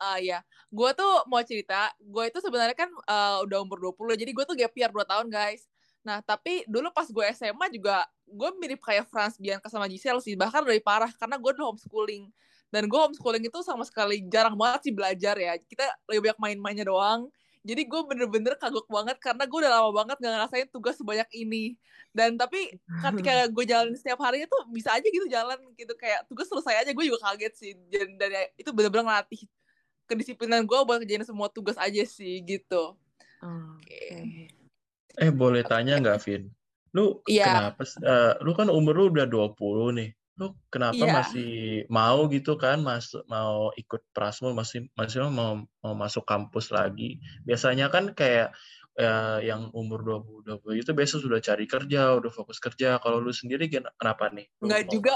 ah 0.00 0.18
ya, 0.18 0.40
gua 0.72 0.96
tuh 0.96 1.28
mau 1.28 1.44
cerita, 1.44 1.92
gua 2.00 2.26
itu 2.26 2.40
sebenarnya 2.40 2.74
kan 2.74 2.88
eh, 2.88 3.36
udah 3.44 3.58
umur 3.62 3.92
20, 3.92 4.16
jadi 4.16 4.30
gua 4.32 4.44
tuh 4.48 4.56
gap 4.56 4.72
year 4.72 4.90
2 4.90 5.04
tahun, 5.04 5.28
guys. 5.28 5.68
Nah, 6.00 6.24
tapi 6.24 6.64
dulu 6.64 6.88
pas 6.92 7.04
gue 7.04 7.24
SMA 7.36 7.66
juga 7.72 8.08
gue 8.24 8.50
mirip 8.56 8.80
kayak 8.80 9.10
Franz 9.10 9.36
Bianca 9.36 9.68
sama 9.68 9.84
Giselle 9.90 10.22
sih, 10.24 10.32
bahkan 10.38 10.64
lebih 10.64 10.80
parah 10.80 11.10
karena 11.12 11.36
gue 11.36 11.52
dulu 11.52 11.76
homeschooling. 11.76 12.30
Dan 12.70 12.86
gue 12.86 12.98
homeschooling 12.98 13.44
itu 13.50 13.58
sama 13.66 13.82
sekali 13.84 14.24
jarang 14.30 14.54
banget 14.56 14.88
sih 14.88 14.94
belajar 14.94 15.36
ya. 15.36 15.58
Kita 15.58 15.84
lebih 16.08 16.30
banyak 16.30 16.38
main-mainnya 16.40 16.86
doang. 16.88 17.28
Jadi 17.60 17.84
gue 17.84 18.00
bener-bener 18.08 18.56
kagok 18.56 18.88
banget 18.88 19.20
karena 19.20 19.44
gue 19.44 19.58
udah 19.60 19.72
lama 19.76 19.90
banget 19.92 20.16
gak 20.16 20.32
ngerasain 20.32 20.68
tugas 20.72 20.96
sebanyak 20.96 21.28
ini. 21.36 21.76
Dan 22.16 22.40
tapi 22.40 22.80
ketika 23.04 23.32
gue 23.54 23.64
jalan 23.68 23.92
setiap 23.92 24.24
harinya 24.24 24.48
tuh 24.48 24.64
bisa 24.72 24.96
aja 24.96 25.04
gitu 25.04 25.26
jalan 25.28 25.58
gitu 25.76 25.92
kayak 26.00 26.24
tugas 26.24 26.48
selesai 26.48 26.86
aja 26.86 26.90
gue 26.96 27.04
juga 27.04 27.20
kaget 27.28 27.52
sih 27.52 27.72
dan, 27.92 28.16
dan 28.16 28.30
ya, 28.32 28.42
itu 28.56 28.70
bener-bener 28.72 29.04
ngelatih 29.04 29.44
kedisiplinan 30.10 30.66
gue 30.66 30.78
buat 30.82 30.98
kerjain 30.98 31.22
semua 31.22 31.46
tugas 31.46 31.78
aja 31.78 32.02
sih 32.02 32.42
gitu 32.42 32.98
Oke. 33.40 34.04
Eh 35.16 35.32
boleh 35.32 35.64
tanya 35.64 35.96
nggak, 35.96 36.20
Vin? 36.28 36.52
Lu 36.92 37.24
Iya. 37.24 37.72
kenapa? 37.72 37.82
eh, 38.04 38.34
lu 38.44 38.52
kan 38.52 38.68
umur 38.68 38.94
lu 38.96 39.04
udah 39.08 39.24
20 39.24 39.96
nih. 39.96 40.10
Lu 40.36 40.52
kenapa 40.68 41.00
Iya. 41.00 41.12
masih 41.24 41.52
mau 41.88 42.28
gitu 42.28 42.60
kan 42.60 42.80
masuk 42.84 43.24
mau 43.28 43.72
ikut 43.80 44.04
Prasmul 44.12 44.52
masih 44.52 44.88
masih 44.92 45.24
mau 45.32 45.64
mau 45.80 45.94
masuk 45.96 46.24
kampus 46.28 46.68
lagi? 46.68 47.16
Biasanya 47.48 47.88
kan 47.88 48.12
kayak 48.12 48.52
eh, 49.00 49.38
yang 49.48 49.72
umur 49.72 50.04
20 50.04 50.44
20 50.44 50.76
itu 50.84 50.92
biasa 50.92 51.16
sudah 51.16 51.40
cari 51.40 51.64
kerja, 51.64 52.20
udah 52.20 52.28
fokus 52.28 52.60
kerja. 52.60 53.00
Kalau 53.00 53.24
lu 53.24 53.32
sendiri 53.32 53.72
kenapa 53.72 54.28
nih? 54.28 54.44
Lu 54.60 54.68
nggak 54.68 54.84
mau 54.84 54.92
juga 54.92 55.14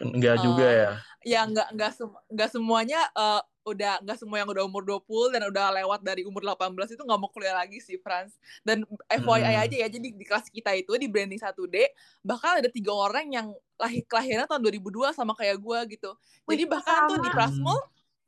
masuk? 0.00 0.14
Nggak 0.14 0.36
juga 0.38 0.64
Eh, 0.64 0.74
ya. 0.74 0.90
ya 1.24 1.40
nggak 1.44 1.68
nggak 1.74 1.92
sem- 1.92 2.22
nggak 2.28 2.50
semuanya 2.50 3.00
eh, 3.10 3.42
udah 3.64 4.00
nggak 4.00 4.16
semua 4.16 4.40
yang 4.40 4.48
udah 4.48 4.64
umur 4.64 4.80
20 4.80 5.28
dan 5.28 5.44
udah 5.44 5.66
lewat 5.76 6.00
dari 6.00 6.24
umur 6.24 6.40
18 6.40 6.88
itu 6.88 7.02
nggak 7.04 7.20
mau 7.20 7.28
kuliah 7.28 7.52
lagi 7.52 7.76
sih 7.78 8.00
Franz 8.00 8.32
dan 8.64 8.80
FYI 9.06 9.44
Hmm. 9.44 9.64
aja 9.68 9.76
ya 9.76 9.88
jadi 9.92 10.08
di 10.08 10.24
kelas 10.24 10.48
kita 10.48 10.72
itu 10.72 10.88
di 10.96 11.04
branding 11.04 11.36
1D 11.36 11.76
bahkan 12.24 12.64
ada 12.64 12.72
tiga 12.72 12.96
orang 12.96 13.28
yang 13.28 13.46
lahir 13.76 14.08
kelahiran 14.08 14.48
tahun 14.48 14.64
2002 14.64 15.12
sama 15.12 15.36
kayak 15.36 15.60
gue 15.60 15.78
gitu 16.00 16.16
jadi 16.48 16.64
Wih, 16.64 16.70
bahkan 16.70 17.12
tuh 17.12 17.20
di 17.20 17.28
sama. 17.28 17.36
Prasmul 17.36 17.78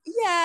iya 0.05 0.41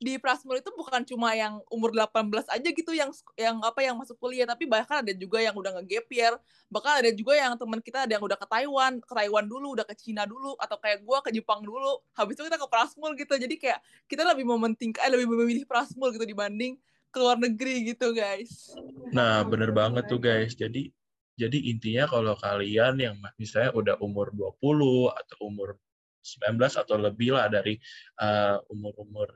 di 0.00 0.16
Prasmul 0.16 0.64
itu 0.64 0.72
bukan 0.72 1.04
cuma 1.04 1.36
yang 1.36 1.60
umur 1.68 1.92
18 1.92 2.48
aja 2.48 2.68
gitu 2.72 2.90
yang 2.96 3.12
yang 3.36 3.60
apa 3.60 3.84
yang 3.84 3.94
masuk 4.00 4.16
kuliah 4.16 4.48
tapi 4.48 4.64
bahkan 4.64 5.04
ada 5.04 5.12
juga 5.12 5.44
yang 5.44 5.52
udah 5.52 5.76
nge-gap 5.76 6.08
year 6.08 6.34
bahkan 6.72 7.04
ada 7.04 7.12
juga 7.12 7.36
yang 7.36 7.52
teman 7.60 7.84
kita 7.84 8.08
ada 8.08 8.16
yang 8.16 8.24
udah 8.24 8.40
ke 8.40 8.46
Taiwan 8.48 8.96
ke 9.04 9.12
Taiwan 9.12 9.44
dulu 9.44 9.76
udah 9.76 9.84
ke 9.84 9.92
Cina 9.92 10.24
dulu 10.24 10.56
atau 10.56 10.80
kayak 10.80 11.04
gue 11.04 11.18
ke 11.20 11.30
Jepang 11.36 11.60
dulu 11.60 12.00
habis 12.16 12.40
itu 12.40 12.48
kita 12.48 12.56
ke 12.56 12.68
Prasmul 12.70 13.12
gitu. 13.18 13.34
Jadi 13.36 13.54
kayak 13.60 13.80
kita 14.08 14.22
lebih 14.24 14.48
mementingkan 14.48 15.04
eh, 15.04 15.10
lebih 15.12 15.28
memilih 15.28 15.68
Prasmul 15.68 16.14
gitu 16.16 16.24
dibanding 16.24 16.80
ke 17.10 17.18
luar 17.18 17.36
negeri 17.36 17.92
gitu 17.92 18.14
guys. 18.14 18.72
Nah, 19.10 19.42
bener 19.42 19.74
banget 19.74 20.06
tuh 20.06 20.22
guys. 20.22 20.54
Jadi 20.56 20.88
jadi 21.34 21.58
intinya 21.72 22.06
kalau 22.06 22.36
kalian 22.38 22.94
yang 23.00 23.16
misalnya 23.36 23.72
udah 23.74 23.94
umur 24.00 24.30
20 24.32 25.10
atau 25.10 25.36
umur 25.44 25.76
19 26.20 26.56
atau 26.60 26.96
lebih 27.00 27.36
lah 27.36 27.48
dari 27.48 27.76
eh, 28.20 28.56
umur-umur 28.72 29.34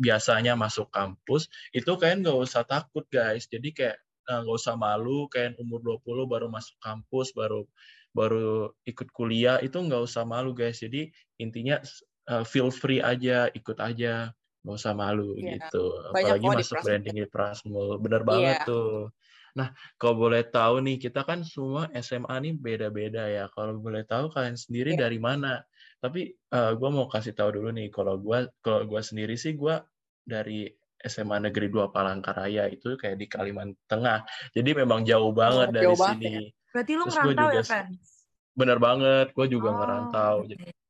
biasanya 0.00 0.54
masuk 0.58 0.88
kampus, 0.92 1.48
itu 1.76 1.90
kalian 2.00 2.24
nggak 2.26 2.38
usah 2.38 2.62
takut 2.68 3.04
guys. 3.12 3.46
Jadi 3.50 3.70
kayak 3.76 3.96
eh, 4.30 4.38
nggak 4.44 4.56
usah 4.60 4.74
malu 4.78 5.26
kayak 5.32 5.56
umur 5.60 5.80
20 5.84 6.24
baru 6.30 6.46
masuk 6.52 6.76
kampus, 6.82 7.32
baru 7.36 7.66
baru 8.12 8.72
ikut 8.88 9.08
kuliah, 9.16 9.56
itu 9.64 9.76
nggak 9.80 10.02
usah 10.04 10.24
malu 10.28 10.52
guys. 10.56 10.80
Jadi 10.84 11.10
intinya 11.40 11.80
eh, 12.30 12.44
feel 12.46 12.70
free 12.72 13.00
aja, 13.02 13.48
ikut 13.52 13.78
aja. 13.82 14.32
Nggak 14.62 14.76
usah 14.78 14.94
malu 14.94 15.34
Iya. 15.42 15.50
gitu. 15.58 15.78
Banyak 16.14 16.36
Apalagi 16.38 16.46
di 16.54 16.62
masuk 16.62 16.78
Prasmul. 16.78 16.84
branding 16.84 17.16
di 17.18 17.26
Prasmul. 17.26 17.88
Bener 18.04 18.22
banget 18.22 18.56
Iya. 18.62 18.66
tuh. 18.68 19.10
Nah, 19.58 19.68
kalau 20.00 20.14
boleh 20.16 20.42
tahu 20.48 20.80
nih, 20.86 20.96
kita 21.02 21.26
kan 21.28 21.44
semua 21.44 21.90
SMA 21.92 22.36
nih 22.40 22.54
beda-beda 22.56 23.28
ya. 23.28 23.44
Kalau 23.52 23.76
boleh 23.82 24.06
tahu 24.08 24.32
kalian 24.32 24.56
sendiri 24.56 24.94
Iya. 24.94 24.96
dari 24.96 25.18
mana? 25.20 25.60
Tapi 26.02 26.34
gue 26.50 26.90
mau 26.90 27.06
kasih 27.06 27.30
tahu 27.38 27.62
dulu 27.62 27.70
nih, 27.70 27.86
kalau 27.94 28.18
gue 28.18 28.50
kalau 28.58 28.82
gua 28.90 28.98
sendiri 29.06 29.38
sih 29.38 29.54
gue 29.54 29.78
dari 30.26 30.66
SMA 30.98 31.38
Negeri 31.38 31.70
2 31.70 31.94
Palangkaraya 31.94 32.66
itu 32.70 32.98
kayak 32.98 33.22
di 33.22 33.26
Kalimantan 33.30 33.78
Tengah. 33.86 34.26
Jadi 34.50 34.70
memang 34.82 35.06
jauh 35.06 35.30
banget 35.30 35.70
dari 35.70 35.86
jauh 35.86 35.98
banget 35.98 36.18
sini. 36.18 36.34
Berarti 36.74 36.92
lu 36.94 37.04
Terus 37.06 37.14
ngerantau 37.14 37.38
juga 37.38 37.54
ya, 37.54 37.62
Fan? 37.62 37.88
Bener 38.52 38.78
banget, 38.82 39.26
gue 39.32 39.46
juga 39.46 39.68
Oh, 39.70 39.76
ngerantau. 39.78 40.36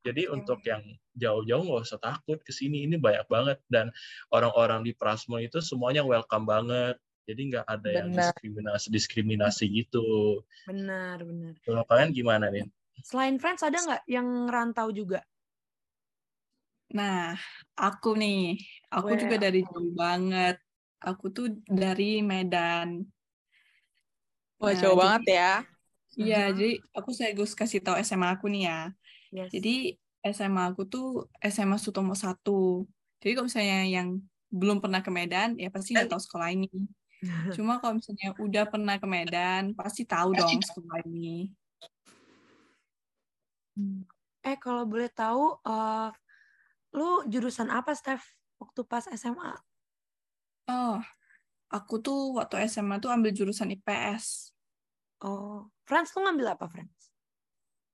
Jadi, 0.02 0.22
Oke. 0.26 0.34
untuk 0.34 0.60
yang 0.66 0.82
jauh-jauh 1.14 1.62
nggak 1.62 1.84
usah 1.86 2.00
takut 2.00 2.40
ke 2.42 2.50
sini. 2.50 2.88
Ini 2.88 2.98
banyak 2.98 3.28
banget 3.28 3.58
dan 3.70 3.92
orang-orang 4.32 4.82
di 4.82 4.92
Prasmo 4.96 5.38
itu 5.38 5.60
semuanya 5.62 6.02
welcome 6.02 6.48
banget. 6.48 6.98
Jadi 7.22 7.54
nggak 7.54 7.66
ada 7.70 7.88
yang 7.88 8.10
Benar. 8.10 8.34
diskriminasi 8.34 8.86
diskriminasi 8.90 9.64
gitu. 9.70 10.42
Benar, 10.66 11.22
benar. 11.22 11.54
Kalau 11.62 11.86
kalian 11.86 12.10
gimana 12.10 12.50
nih? 12.50 12.66
Selain 13.02 13.36
Friends 13.36 13.62
ada 13.62 13.76
nggak 13.76 14.02
yang 14.06 14.26
ngerantau 14.46 14.88
juga? 14.94 15.20
Nah, 16.92 17.34
aku 17.74 18.14
nih, 18.14 18.60
aku 18.92 19.16
juga 19.16 19.36
Well. 19.40 19.44
dari 19.48 19.60
jauh 19.64 19.92
banget. 19.96 20.56
Aku 21.02 21.34
tuh 21.34 21.50
dari 21.66 22.22
Medan. 22.22 23.02
wah 24.62 24.70
Nah, 24.70 24.78
jauh 24.78 24.94
jadi- 24.94 25.02
banget 25.02 25.24
ya 25.34 25.52
Iya, 26.12 26.40
Aha. 26.44 26.48
jadi 26.52 26.70
aku 26.92 27.08
sekaligus 27.16 27.56
kasih 27.56 27.80
tahu 27.80 27.96
SMA 27.98 28.36
aku 28.36 28.44
nih 28.46 28.68
ya. 28.68 28.80
Yes. 29.32 29.48
Jadi 29.48 29.96
SMA 30.20 30.70
aku 30.70 30.84
tuh 30.84 31.24
SMA 31.40 31.80
Sutomo 31.80 32.12
1. 32.12 32.84
Jadi 33.18 33.32
kalau 33.32 33.48
misalnya 33.48 33.80
yang 33.88 34.20
belum 34.52 34.84
pernah 34.84 35.00
ke 35.00 35.08
Medan, 35.08 35.56
ya 35.56 35.72
pasti 35.72 35.96
nggak 35.96 36.12
tahu 36.12 36.20
sekolah 36.20 36.52
ini. 36.52 36.68
Cuma 37.56 37.80
kalau 37.80 37.96
misalnya 37.96 38.36
udah 38.36 38.64
pernah 38.68 39.00
ke 39.00 39.08
Medan, 39.08 39.72
pasti 39.72 40.04
tahu 40.04 40.36
dong 40.36 40.60
sekolah 40.60 41.00
ini. 41.08 41.48
Eh 44.42 44.56
kalau 44.58 44.84
boleh 44.84 45.08
tahu, 45.08 45.60
eh 45.64 46.10
lu 46.92 47.24
jurusan 47.30 47.72
apa, 47.72 47.96
Steph? 47.96 48.24
Waktu 48.60 48.80
pas 48.84 49.06
SMA? 49.10 49.52
Oh, 50.70 51.00
aku 51.72 51.94
tuh 51.98 52.36
waktu 52.36 52.68
SMA 52.68 53.00
tuh 53.00 53.10
ambil 53.10 53.32
jurusan 53.34 53.72
IPS. 53.72 54.54
Oh, 55.24 55.70
Friends 55.88 56.12
lu 56.14 56.22
ngambil 56.26 56.54
apa, 56.54 56.66
Friends? 56.68 57.10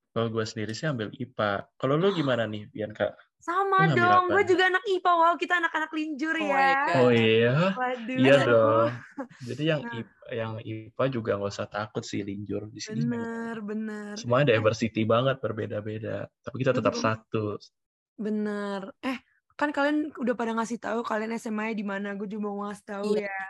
Kalau 0.09 0.27
gue 0.33 0.45
sendiri 0.45 0.73
sih 0.73 0.89
ambil 0.89 1.13
IPA. 1.13 1.69
Kalau 1.77 1.95
lu 1.95 2.09
gimana 2.11 2.49
nih, 2.49 2.65
Bianca? 2.69 3.13
Sama 3.39 3.87
Lu 3.87 3.95
dong, 3.95 4.23
gue 4.35 4.43
juga 4.43 4.67
anak 4.67 4.83
IPA. 4.83 5.11
Wow, 5.15 5.33
kita 5.39 5.63
anak-anak 5.63 5.91
linjur 5.95 6.35
Oh 6.35 6.43
ya. 6.43 6.75
Oh 6.99 7.09
iya, 7.09 7.55
Waduh. 7.71 8.17
iya 8.19 8.35
dong. 8.43 8.91
Jadi 9.47 9.63
yang 9.63 9.81
Nah. 9.81 9.95
IPA, 9.95 10.15
yang 10.35 10.53
IPA 10.59 11.03
juga 11.07 11.31
nggak 11.39 11.51
usah 11.55 11.67
takut 11.71 12.03
sih 12.03 12.19
linjur 12.21 12.67
di 12.67 12.83
sini. 12.83 13.07
memang 13.07 13.23
Bener, 13.23 13.55
bener. 13.63 14.13
Semuanya 14.19 14.59
diversity 14.59 15.07
banget, 15.07 15.39
berbeda-beda. 15.39 16.27
Tapi 16.43 16.55
kita 16.59 16.75
tetap 16.75 16.93
Betul. 16.93 17.03
satu. 17.07 17.45
Bener. 18.19 18.91
Eh, 18.99 19.17
kan 19.55 19.71
kalian 19.71 20.11
udah 20.19 20.35
pada 20.35 20.51
ngasih 20.59 20.77
tahu 20.77 20.99
kalian 21.07 21.31
SMA-nya 21.39 21.75
di 21.79 21.85
mana? 21.87 22.19
Gue 22.19 22.27
juga 22.27 22.43
mau 22.43 22.67
ngasih 22.67 22.85
tahu 22.85 23.07
Iya. 23.15 23.31
ya. 23.31 23.43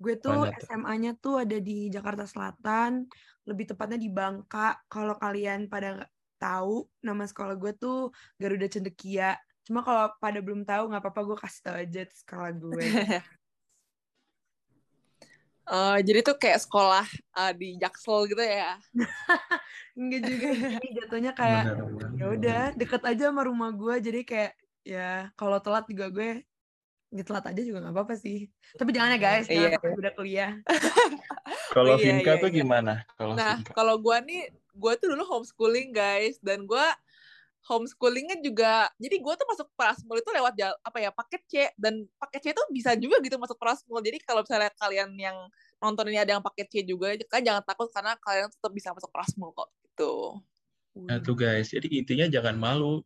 Gue 0.00 0.16
tuh? 0.16 0.48
SMA-nya 0.64 1.12
tuh 1.20 1.44
ada 1.44 1.60
di 1.60 1.92
Jakarta 1.92 2.24
Selatan, 2.24 3.04
lebih 3.44 3.68
tepatnya 3.68 4.00
di 4.00 4.08
Bangka. 4.08 4.80
Kalau 4.88 5.20
kalian 5.20 5.68
pada 5.68 6.08
tahu, 6.40 6.88
nama 7.04 7.28
sekolah 7.28 7.54
gue 7.60 7.72
tuh 7.76 8.08
Garuda 8.40 8.64
Cendekia. 8.66 9.36
Cuma 9.68 9.84
kalau 9.84 10.08
pada 10.16 10.40
belum 10.40 10.64
tahu, 10.64 10.88
nggak 10.88 11.02
apa-apa 11.04 11.20
gue 11.28 11.36
kasih 11.36 11.60
tahu 11.60 11.76
aja 11.76 12.02
sekolah 12.08 12.50
gue. 12.56 12.80
Eh, 15.70 15.98
jadi 16.02 16.26
tuh 16.26 16.34
kayak 16.34 16.66
sekolah 16.66 17.06
eh, 17.38 17.52
di 17.54 17.78
Jaksel 17.78 18.26
gitu 18.26 18.42
ya 18.42 18.74
Enggak 19.94 20.20
juga 20.26 20.48
sih, 20.58 20.90
jatuhnya 20.98 21.30
kayak 21.30 21.64
ya 22.18 22.26
udah 22.26 22.62
deket 22.74 23.02
aja 23.06 23.30
sama 23.30 23.46
rumah 23.46 23.70
gue. 23.70 23.94
Jadi 24.02 24.20
kayak 24.26 24.52
ya 24.82 25.30
kalau 25.38 25.62
telat 25.62 25.86
juga 25.86 26.10
gue 26.10 26.42
nggak 27.14 27.26
telat 27.26 27.44
aja 27.54 27.60
juga 27.62 27.78
nggak 27.86 27.94
apa-apa 27.94 28.14
sih. 28.18 28.50
Tapi 28.74 28.90
jangan 28.90 29.14
ya 29.14 29.18
guys, 29.22 29.46
jangan 29.46 29.78
Iya. 29.78 29.98
udah 29.98 30.12
kuliah. 30.18 30.52
Kalau 31.76 31.94
Iya, 31.98 32.02
Vinka 32.02 32.32
iya, 32.34 32.42
tuh 32.42 32.50
iya. 32.50 32.58
gimana? 32.62 32.94
Kalau 33.14 33.34
Nah, 33.38 33.54
kalau 33.70 33.94
gue 34.02 34.16
nih, 34.26 34.42
gue 34.74 34.92
tuh 34.98 35.08
dulu 35.14 35.24
homeschooling 35.26 35.90
guys, 35.94 36.36
dan 36.40 36.64
gue 36.64 36.86
homeschoolingnya 37.60 38.40
juga, 38.40 38.88
jadi 38.96 39.20
gue 39.20 39.34
tuh 39.36 39.44
masuk 39.44 39.68
Prasmul 39.76 40.24
itu 40.24 40.30
lewat 40.32 40.56
jal, 40.56 40.72
apa 40.80 40.96
ya 40.96 41.12
paket 41.12 41.42
C, 41.44 41.54
dan 41.76 42.08
paket 42.16 42.40
C 42.40 42.46
itu 42.56 42.62
bisa 42.72 42.96
juga 42.96 43.20
gitu 43.20 43.36
masuk 43.36 43.60
Prasmul. 43.60 44.00
Jadi 44.00 44.16
kalau 44.24 44.40
misalnya 44.40 44.72
kalian 44.80 45.12
yang 45.20 45.36
nonton 45.76 46.08
ini 46.08 46.18
ada 46.24 46.40
yang 46.40 46.44
paket 46.44 46.72
C 46.72 46.74
juga, 46.88 47.12
kan 47.28 47.44
jangan 47.44 47.60
takut 47.60 47.92
karena 47.92 48.16
kalian 48.16 48.48
tetap 48.48 48.72
bisa 48.72 48.96
masuk 48.96 49.12
Prasmul 49.12 49.52
kok. 49.52 49.68
Gitu. 49.84 50.12
Nah 51.04 51.20
tuh 51.20 51.36
guys, 51.36 51.68
jadi 51.68 51.86
intinya 51.92 52.26
jangan 52.32 52.56
malu 52.56 53.04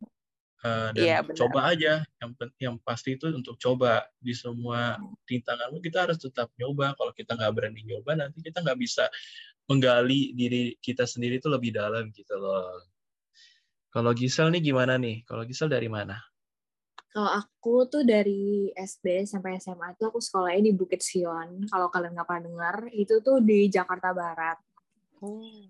eh, 0.65 0.89
dan 0.97 1.05
Iya, 1.05 1.19
benar. 1.21 1.37
coba 1.37 1.61
aja. 1.71 1.93
Yang 2.19 2.31
yang 2.57 2.75
pasti 2.81 3.15
itu 3.15 3.29
untuk 3.29 3.61
coba 3.61 4.09
di 4.17 4.33
semua 4.33 4.97
rintanganmu 5.29 5.79
kita 5.79 6.09
harus 6.09 6.17
tetap 6.17 6.49
nyoba. 6.57 6.97
Kalau 6.97 7.13
kita 7.13 7.37
nggak 7.37 7.53
berani 7.53 7.85
nyoba, 7.85 8.17
nanti 8.17 8.41
kita 8.41 8.65
nggak 8.65 8.81
bisa 8.81 9.07
menggali 9.65 10.33
diri 10.33 10.77
kita 10.77 11.05
sendiri 11.05 11.37
itu 11.37 11.49
lebih 11.49 11.73
dalam 11.73 12.09
gitu 12.11 12.37
loh. 12.37 12.81
Kalau 13.89 14.11
Gisel 14.11 14.51
nih 14.51 14.73
gimana 14.73 14.97
nih? 14.97 15.23
Kalau 15.23 15.45
Gisel 15.45 15.69
dari 15.69 15.87
mana? 15.87 16.19
Kalau 17.15 17.31
aku 17.31 17.87
tuh 17.87 18.03
dari 18.03 18.75
SD 18.75 19.23
sampai 19.23 19.63
SMA 19.63 19.95
tuh 19.95 20.11
aku 20.11 20.19
sekolahnya 20.19 20.67
di 20.67 20.73
Bukit 20.75 20.99
Sion. 20.99 21.63
Kalau 21.71 21.87
kalian 21.87 22.19
nggak 22.19 22.27
pernah 22.27 22.43
dengar, 22.43 22.77
itu 22.91 23.23
tuh 23.23 23.39
di 23.39 23.71
Jakarta 23.71 24.11
Barat. 24.11 24.59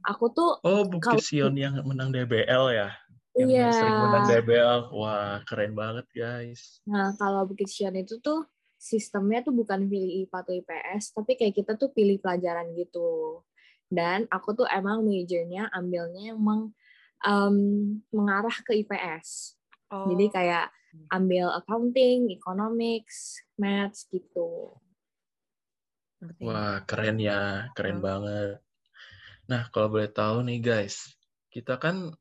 Aku 0.08 0.32
tuh 0.32 0.56
Oh, 0.64 0.88
Bukit 0.88 1.04
Kalau- 1.04 1.20
Sion 1.20 1.52
yang 1.54 1.76
menang 1.84 2.10
DBL 2.10 2.64
ya? 2.72 2.88
Yang 3.34 3.50
iya. 3.50 3.70
sering 3.74 3.96
menang 3.98 4.24
DBL. 4.30 4.80
Wah, 4.94 5.42
keren 5.42 5.74
banget 5.74 6.06
guys. 6.14 6.78
Nah, 6.86 7.10
kalau 7.18 7.42
Bukit 7.50 7.66
Sion 7.66 7.98
itu 7.98 8.22
tuh 8.22 8.46
sistemnya 8.78 9.42
tuh 9.42 9.50
bukan 9.56 9.90
pilih 9.90 10.26
IPA 10.26 10.38
atau 10.44 10.52
IPS, 10.54 11.04
tapi 11.16 11.34
kayak 11.34 11.54
kita 11.56 11.72
tuh 11.74 11.90
pilih 11.90 12.20
pelajaran 12.22 12.70
gitu. 12.78 13.42
Dan 13.90 14.30
aku 14.30 14.54
tuh 14.54 14.66
emang 14.70 15.02
majornya 15.02 15.70
ambilnya 15.74 16.34
emang 16.36 16.70
em, 17.26 17.56
mengarah 18.14 18.54
ke 18.62 18.76
IPS. 18.86 19.58
Oh, 19.90 20.14
Jadi 20.14 20.30
kayak 20.30 20.70
ambil 21.10 21.50
accounting, 21.50 22.30
economics, 22.30 23.42
maths 23.58 24.06
gitu. 24.14 24.78
ngerti. 26.22 26.40
Wah, 26.40 26.80
keren 26.88 27.18
ya, 27.20 27.68
keren 27.76 27.98
Hmm. 28.00 28.04
banget. 28.04 28.56
Nah, 29.44 29.68
kalau 29.68 29.92
boleh 29.92 30.08
tahu 30.08 30.40
nih 30.48 30.60
guys, 30.62 31.12
kita 31.52 31.76
kan 31.76 32.14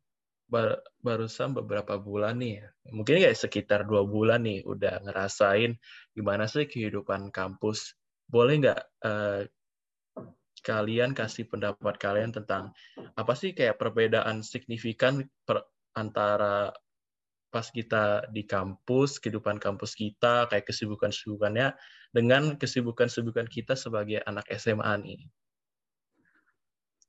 bar- 0.54 0.86
barusan 1.02 1.58
beberapa 1.58 1.98
bulan 1.98 2.38
nih, 2.38 2.62
mungkin 2.94 3.18
ya 3.26 3.34
sekitar 3.34 3.90
dua 3.90 4.06
bulan 4.06 4.46
nih, 4.46 4.62
udah 4.62 5.02
ngerasain 5.02 5.74
gimana 6.14 6.46
sih 6.46 6.70
kehidupan 6.70 7.34
kampus. 7.34 7.98
Boleh 8.30 8.62
nggak 8.62 8.82
eh, 9.10 9.42
kalian 10.64 11.12
kasih 11.18 11.50
pendapat 11.50 11.98
kalian 12.00 12.32
tentang 12.32 12.72
apa 13.18 13.34
sih 13.34 13.52
kayak 13.58 13.82
perbedaan 13.82 14.46
signifikan 14.46 15.26
per- 15.44 15.68
antara 15.98 16.72
pas 17.54 17.70
kita 17.70 18.34
di 18.34 18.50
kampus, 18.50 19.22
kehidupan 19.22 19.62
kampus 19.62 19.94
kita, 19.94 20.50
kayak 20.50 20.66
kesibukan-kesibukannya, 20.66 21.78
dengan 22.10 22.58
kesibukan-kesibukan 22.58 23.46
kita 23.46 23.78
sebagai 23.78 24.26
anak 24.26 24.50
SMA 24.58 24.94
nih. 25.06 25.22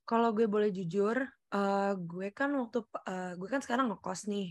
Kalau 0.04 0.36
gue 0.36 0.44
boleh 0.44 0.68
jujur, 0.68 1.16
eh, 1.54 1.90
gue 2.10 2.26
kan 2.38 2.50
waktu 2.60 2.78
eh, 3.10 3.32
gue 3.38 3.48
kan 3.52 3.60
sekarang 3.64 3.86
ngekos 3.90 4.20
nih. 4.32 4.46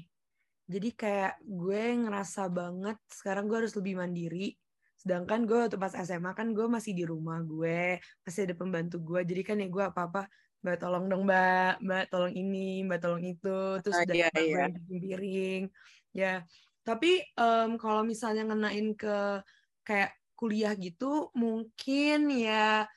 Jadi 0.73 0.89
kayak 1.01 1.33
gue 1.43 1.81
ngerasa 2.01 2.41
banget 2.57 2.97
sekarang 3.19 3.43
gue 3.49 3.57
harus 3.61 3.75
lebih 3.79 3.95
mandiri. 4.01 4.55
Sedangkan 5.01 5.43
gue 5.49 5.57
waktu 5.67 5.77
pas 5.83 5.93
SMA 6.07 6.31
kan 6.39 6.47
gue 6.57 6.65
masih 6.75 6.93
di 6.95 7.03
rumah 7.03 7.39
gue, 7.43 7.99
masih 8.23 8.41
ada 8.47 8.55
pembantu 8.61 8.95
gue. 9.03 9.19
Jadi 9.29 9.41
kan 9.47 9.55
ya 9.59 9.67
gue 9.67 9.83
apa-apa, 9.91 10.19
Mbak 10.63 10.75
tolong 10.81 11.05
dong 11.11 11.23
Mbak, 11.27 11.83
Mbak 11.85 12.03
tolong 12.11 12.33
ini, 12.39 12.57
Mbak 12.87 12.99
tolong 13.03 13.23
itu. 13.27 13.47
Terus 13.83 13.97
Ah, 13.99 14.03
udah 14.07 14.15
iya, 14.15 14.27
gue 14.31 14.41
iya. 14.47 14.63
cuci 14.75 14.95
piring. 15.03 15.61
Ya, 16.15 16.31
tapi 16.87 17.07
em, 17.35 17.69
kalau 17.81 18.01
misalnya 18.07 18.41
ngenain 18.47 18.87
ke 18.95 19.43
kayak 19.87 20.11
kuliah 20.39 20.73
gitu, 20.79 21.05
mungkin 21.35 22.17
ya 22.31 22.87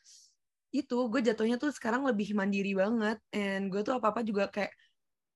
itu 0.77 0.99
gue 1.07 1.21
jatuhnya 1.23 1.57
tuh 1.57 1.71
sekarang 1.71 2.03
lebih 2.03 2.33
mandiri 2.33 2.73
banget 2.73 3.17
and 3.31 3.69
gue 3.69 3.81
tuh 3.81 3.95
apa 3.95 4.11
apa 4.11 4.21
juga 4.21 4.49
kayak 4.49 4.73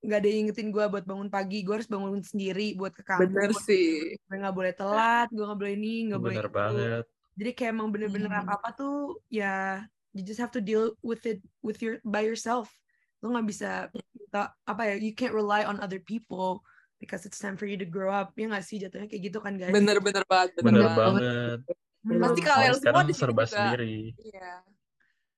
nggak 0.00 0.16
ada 0.16 0.28
yang 0.28 0.38
ingetin 0.44 0.68
gue 0.68 0.80
buat 0.82 1.04
bangun 1.04 1.28
pagi 1.28 1.60
gue 1.60 1.74
harus 1.76 1.84
bangun 1.86 2.20
sendiri 2.20 2.72
buat 2.72 2.90
ke 2.90 3.02
kampus 3.02 3.28
Bener 3.28 3.50
sih. 3.54 4.16
gue 4.16 4.36
nggak 4.36 4.52
boleh 4.52 4.72
telat 4.72 5.28
gue 5.28 5.40
nggak 5.40 5.58
boleh 5.58 5.74
ini 5.74 5.94
nggak 6.08 6.20
boleh 6.20 6.34
Bener 6.34 6.46
itu 6.46 6.56
banget. 6.56 7.04
jadi 7.36 7.50
kayak 7.52 7.70
emang 7.70 7.88
bener-bener 7.90 8.28
Hmm. 8.28 8.40
apa 8.42 8.52
apa 8.56 8.68
tuh 8.72 8.96
ya 9.28 9.84
you 10.10 10.22
just 10.22 10.38
have 10.38 10.50
to 10.50 10.58
deal 10.58 10.96
with 11.00 11.22
it 11.22 11.38
with 11.60 11.78
your 11.78 12.00
by 12.02 12.20
yourself 12.20 12.72
lo 13.20 13.28
nggak 13.28 13.46
bisa 13.46 13.70
minta 14.16 14.48
apa 14.64 14.82
ya 14.84 14.94
you 14.96 15.12
can't 15.12 15.30
rely 15.30 15.62
on 15.62 15.76
other 15.78 16.00
people 16.00 16.64
because 16.96 17.22
it's 17.22 17.36
time 17.36 17.54
for 17.54 17.64
you 17.64 17.76
to 17.76 17.84
grow 17.84 18.08
up 18.08 18.32
ya 18.34 18.48
nggak 18.48 18.60
sih 18.60 18.76
jatuhnya 18.76 19.04
kayak 19.04 19.22
gitu 19.26 19.38
kan 19.38 19.54
guys 19.54 19.68
Bener-bener 19.70 20.24
banget. 20.24 20.56
Bener 20.58 20.84
banget. 20.86 20.96
banget. 20.96 21.58
Menurut 22.00 22.24
Pasti 22.26 22.40
gue. 22.40 22.48
kalian 22.48 22.72
semua 22.72 22.80
Sekarang 22.80 23.04
di 23.04 23.12
serba 23.14 23.42
juga. 23.44 23.52
sendiri. 23.52 23.96
Iya. 24.18 24.52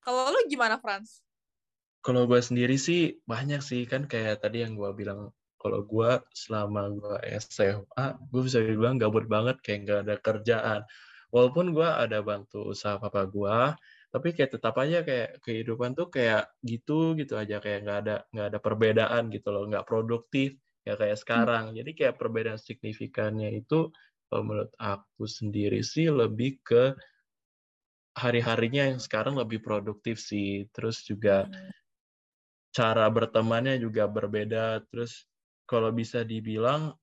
Kalau 0.02 0.34
lu 0.34 0.40
gimana, 0.50 0.82
Franz? 0.82 1.22
Kalau 2.02 2.26
gue 2.26 2.42
sendiri 2.42 2.74
sih 2.74 3.22
banyak 3.22 3.62
sih. 3.62 3.86
Kan 3.86 4.10
kayak 4.10 4.42
tadi 4.42 4.66
yang 4.66 4.74
gue 4.74 4.90
bilang 4.98 5.30
kalau 5.62 5.86
gue 5.86 6.10
selama 6.34 6.90
gue 6.90 7.16
SMA 7.38 8.18
gue 8.18 8.42
bisa 8.42 8.58
bilang 8.58 8.98
gabut 8.98 9.30
banget 9.30 9.62
kayak 9.62 9.78
nggak 9.86 10.00
ada 10.02 10.16
kerjaan. 10.18 10.80
Walaupun 11.30 11.70
gue 11.70 11.86
ada 11.86 12.18
bantu 12.20 12.74
usaha 12.74 12.98
papa 12.98 13.22
gue 13.30 13.58
tapi 14.12 14.36
kayak 14.36 14.60
tetap 14.60 14.76
aja 14.76 15.00
kayak 15.08 15.40
kehidupan 15.40 15.96
tuh 15.96 16.10
kayak 16.10 16.50
gitu 16.66 17.14
gitu 17.14 17.38
aja. 17.38 17.62
Kayak 17.62 17.78
nggak 17.86 17.98
ada 18.02 18.16
nggak 18.34 18.46
ada 18.50 18.58
perbedaan 18.58 19.22
gitu 19.30 19.48
loh. 19.54 19.70
Nggak 19.70 19.86
produktif 19.86 20.58
ya 20.82 20.98
kayak 20.98 21.22
sekarang. 21.22 21.78
Jadi 21.78 21.90
kayak 21.94 22.18
perbedaan 22.18 22.58
signifikannya 22.58 23.54
itu 23.62 23.94
kalau 24.26 24.42
menurut 24.42 24.74
aku 24.82 25.30
sendiri 25.30 25.86
sih 25.86 26.10
lebih 26.10 26.58
ke 26.66 26.98
hari-harinya 28.12 28.92
yang 28.92 29.00
sekarang 29.00 29.40
lebih 29.40 29.64
produktif 29.64 30.20
sih 30.20 30.68
terus 30.70 31.00
juga 31.04 31.48
cara 32.72 33.04
bertemannya 33.12 33.76
juga 33.78 34.08
berbeda. 34.08 34.80
Terus 34.88 35.28
kalau 35.68 35.92
bisa 35.92 36.24
dibilang 36.24 36.96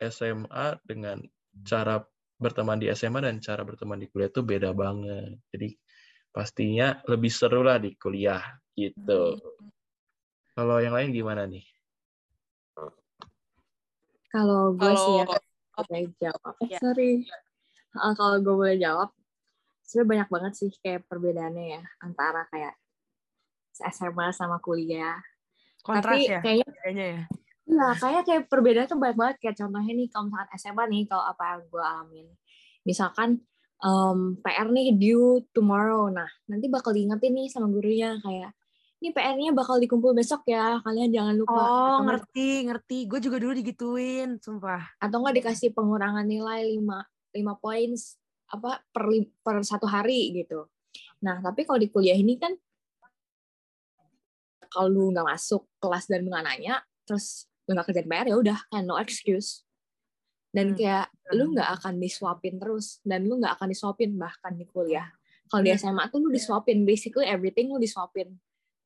SMA 0.00 0.80
dengan 0.84 1.20
cara 1.62 2.00
berteman 2.40 2.80
di 2.82 2.90
SMA 2.90 3.22
dan 3.22 3.38
cara 3.38 3.62
berteman 3.62 4.00
di 4.00 4.08
kuliah 4.10 4.32
itu 4.32 4.42
beda 4.42 4.72
banget. 4.74 5.38
Jadi 5.52 5.68
pastinya 6.34 6.98
lebih 7.06 7.30
seru 7.30 7.62
lah 7.62 7.78
di 7.78 7.94
kuliah 7.94 8.42
gitu. 8.74 9.38
Kalau 10.54 10.76
yang 10.82 10.96
lain 10.96 11.14
gimana 11.14 11.46
nih? 11.46 11.62
Kalau 14.34 14.74
gue 14.74 14.92
sih 14.98 15.14
ya, 15.22 15.26
boleh 15.78 16.10
jawab. 16.18 16.54
Eh, 16.58 16.68
Ya. 16.74 16.78
sorry. 16.82 17.22
Uh, 17.94 18.10
kalau 18.18 18.42
gue 18.42 18.54
boleh 18.54 18.76
jawab, 18.82 19.14
sebenarnya 19.84 20.10
banyak 20.10 20.28
banget 20.32 20.52
sih 20.56 20.70
kayak 20.80 21.04
perbedaannya 21.06 21.64
ya 21.78 21.82
antara 22.00 22.48
kayak 22.48 22.74
SMA 23.74 24.32
sama 24.32 24.58
kuliah. 24.58 25.20
kontras 25.84 26.16
Tapi 26.16 26.32
ya 26.32 26.40
kayaknya 26.40 26.68
kayaknya 26.80 27.06
ya 27.06 27.22
Iya, 27.64 27.96
kayak 27.96 28.22
kayak 28.28 28.42
perbedaan 28.52 28.88
tuh 28.88 29.00
banyak 29.00 29.16
banget. 29.16 29.36
Kayak 29.40 29.56
contohnya 29.64 29.92
nih, 29.96 30.08
kalau 30.12 30.28
misalkan 30.28 30.48
SMA 30.60 30.84
nih, 30.84 31.02
kalau 31.08 31.24
apa 31.24 31.42
yang 31.48 31.62
gue 31.64 31.84
alamin. 31.84 32.26
Misalkan 32.84 33.28
em, 33.80 34.18
PR 34.44 34.68
nih 34.68 34.88
due 35.00 35.48
tomorrow. 35.56 36.12
Nah, 36.12 36.28
nanti 36.44 36.68
bakal 36.68 36.92
diingetin 36.92 37.32
nih 37.32 37.48
sama 37.48 37.72
gurunya 37.72 38.20
kayak, 38.20 38.52
ini 39.00 39.12
PR-nya 39.12 39.52
bakal 39.52 39.76
dikumpul 39.80 40.12
besok 40.12 40.44
ya, 40.48 40.80
kalian 40.80 41.12
jangan 41.12 41.34
lupa. 41.36 41.52
oh 41.52 41.64
atau, 41.68 42.08
ngerti 42.08 42.48
ngerti 42.64 42.98
gue 43.04 43.20
juga 43.20 43.36
dulu 43.36 43.52
digituin 43.52 44.40
sumpah 44.40 44.80
atau 44.96 45.20
nggak 45.20 45.44
dikasih 45.44 45.76
pengurangan 45.76 46.24
nilai 46.24 46.64
5, 46.80 47.36
5 47.36 47.60
poin 47.60 47.92
apa 48.50 48.84
per, 48.92 49.04
per 49.40 49.56
satu 49.64 49.86
hari 49.88 50.34
gitu. 50.34 50.68
Nah, 51.24 51.40
tapi 51.40 51.64
kalau 51.64 51.80
di 51.80 51.88
kuliah 51.88 52.14
ini 52.14 52.36
kan, 52.36 52.52
kalau 54.68 54.88
lu 54.90 55.04
nggak 55.14 55.26
masuk 55.26 55.64
kelas 55.78 56.10
dan 56.10 56.26
nggak 56.26 56.44
nanya, 56.44 56.82
terus 57.06 57.46
lu 57.64 57.72
nggak 57.78 57.86
kerjain 57.88 58.08
PR 58.08 58.26
ya 58.28 58.36
udah 58.36 58.58
kan 58.68 58.84
no 58.84 59.00
excuse 59.00 59.64
dan 60.52 60.72
Hmm, 60.72 60.76
kayak 60.78 61.06
betul. 61.10 61.32
lu 61.34 61.44
nggak 61.56 61.70
akan 61.80 61.94
disuapin 61.96 62.54
terus 62.60 63.00
dan 63.02 63.24
lu 63.24 63.40
nggak 63.40 63.56
akan 63.56 63.68
disuapin 63.72 64.10
bahkan 64.20 64.52
di 64.54 64.68
kuliah 64.68 65.08
kalau 65.48 65.64
di 65.64 65.72
Iya. 65.72 65.80
SMA 65.80 66.04
tuh 66.12 66.20
lu 66.22 66.28
disuapin 66.28 66.84
basically 66.84 67.24
everything 67.26 67.72
lu 67.72 67.80
disuapin 67.80 68.36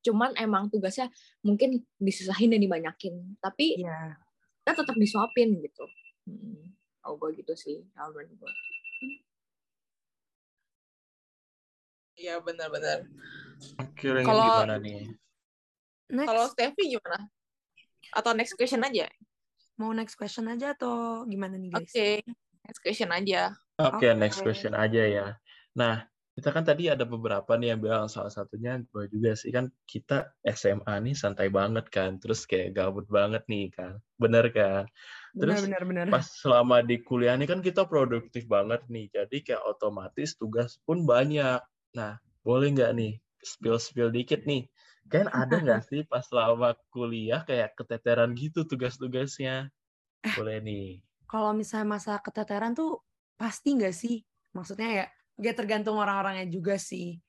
cuman 0.01 0.31
emang 0.38 0.71
tugasnya 0.71 1.11
mungkin 1.42 1.83
disusahin 1.99 2.55
dan 2.55 2.62
dibanyakin 2.62 3.35
tapi 3.42 3.83
Iya. 3.83 4.14
kita 4.62 4.81
tetap 4.87 4.97
disuapin 4.97 5.59
gitu 5.59 5.85
hmm. 6.31 6.73
oh 7.05 7.18
gue 7.18 7.35
gitu 7.42 7.53
sih 7.59 7.83
kalau 7.92 8.14
gue 8.14 8.25
Iya 12.19 12.43
benar-benar. 12.43 13.07
Kira 13.95 14.27
Kalau- 14.27 14.67
gimana 14.67 14.77
nih? 14.83 15.15
next 16.11 16.29
Kalau 16.29 16.45
Steffi 16.51 16.85
gimana? 16.91 17.31
Atau 18.11 18.35
next 18.35 18.59
question 18.59 18.83
aja? 18.83 19.07
mau 19.79 19.95
next 19.95 20.19
question 20.19 20.51
aja 20.51 20.75
atau 20.75 21.23
gimana 21.23 21.55
nih 21.55 21.71
Oke, 21.71 21.87
guys 21.87 22.27
next 22.67 22.81
question 22.83 23.11
aja. 23.15 23.55
Oke, 23.79 24.11
Oke. 24.11 24.19
next 24.19 24.43
question 24.43 24.75
aja 24.75 25.03
ya. 25.07 25.27
Nah, 25.79 26.03
kita 26.35 26.55
kan 26.55 26.63
tadi 26.63 26.87
ada 26.87 27.03
beberapa 27.03 27.59
nih 27.59 27.75
yang 27.75 27.81
bilang 27.83 28.07
salah 28.07 28.31
satunya 28.31 28.79
gue 28.79 29.11
juga 29.11 29.35
sih 29.35 29.51
kan 29.51 29.75
kita 29.91 30.35
SMA 30.47 30.95
nih 31.03 31.15
santai 31.19 31.51
banget 31.51 31.91
kan 31.91 32.23
terus 32.23 32.47
kayak 32.47 32.79
gabut 32.79 33.11
banget 33.11 33.43
nih 33.51 33.75
kan 33.75 33.99
bener 34.23 34.47
kan 34.55 34.87
terus 35.35 35.67
benar, 35.67 35.83
benar, 35.83 36.07
benar. 36.07 36.15
pas 36.15 36.23
selama 36.23 36.87
di 36.87 37.03
kuliah 37.03 37.35
nih 37.35 37.51
kan 37.51 37.59
kita 37.59 37.91
produktif 37.91 38.47
banget 38.47 38.87
nih 38.87 39.11
jadi 39.11 39.37
kayak 39.43 39.63
otomatis 39.67 40.39
tugas 40.39 40.79
pun 40.87 41.03
banyak 41.03 41.59
nah 41.99 42.13
boleh 42.47 42.69
nggak 42.75 42.91
nih 42.99 43.13
spill 43.51 43.79
spill 43.87 44.11
dikit 44.17 44.41
nih 44.51 44.63
kan 45.13 45.27
ada 45.41 45.57
nggak 45.65 45.83
sih 45.89 46.01
pas 46.11 46.25
selama 46.31 46.69
kuliah 46.95 47.41
kayak 47.49 47.71
keteteran 47.79 48.31
gitu 48.43 48.61
tugas-tugasnya 48.71 49.55
boleh 50.37 50.59
nih 50.69 50.87
Kalau 51.29 51.53
misalnya 51.61 51.87
masa 51.95 52.13
keteteran 52.25 52.73
tuh 52.73 53.05
pasti 53.41 53.69
nggak 53.77 53.95
sih? 54.03 54.17
Maksudnya 54.57 54.89
ya, 54.99 55.05
ya 55.45 55.53
tergantung 55.59 55.97
orang-orangnya 56.01 56.49
juga 56.49 56.81
sih. 56.81 57.21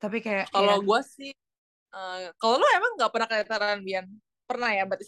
Tapi 0.00 0.18
kayak 0.24 0.48
Kalau 0.48 0.80
ya, 0.80 0.86
gue 0.88 1.00
sih, 1.04 1.30
eh, 1.92 2.18
kalau 2.40 2.54
lu 2.60 2.66
emang 2.78 2.92
nggak 2.96 3.12
pernah 3.12 3.28
keteteran 3.28 3.78
Bian? 3.84 4.06
Pernah 4.48 4.70
ya, 4.72 4.82
berarti 4.88 5.04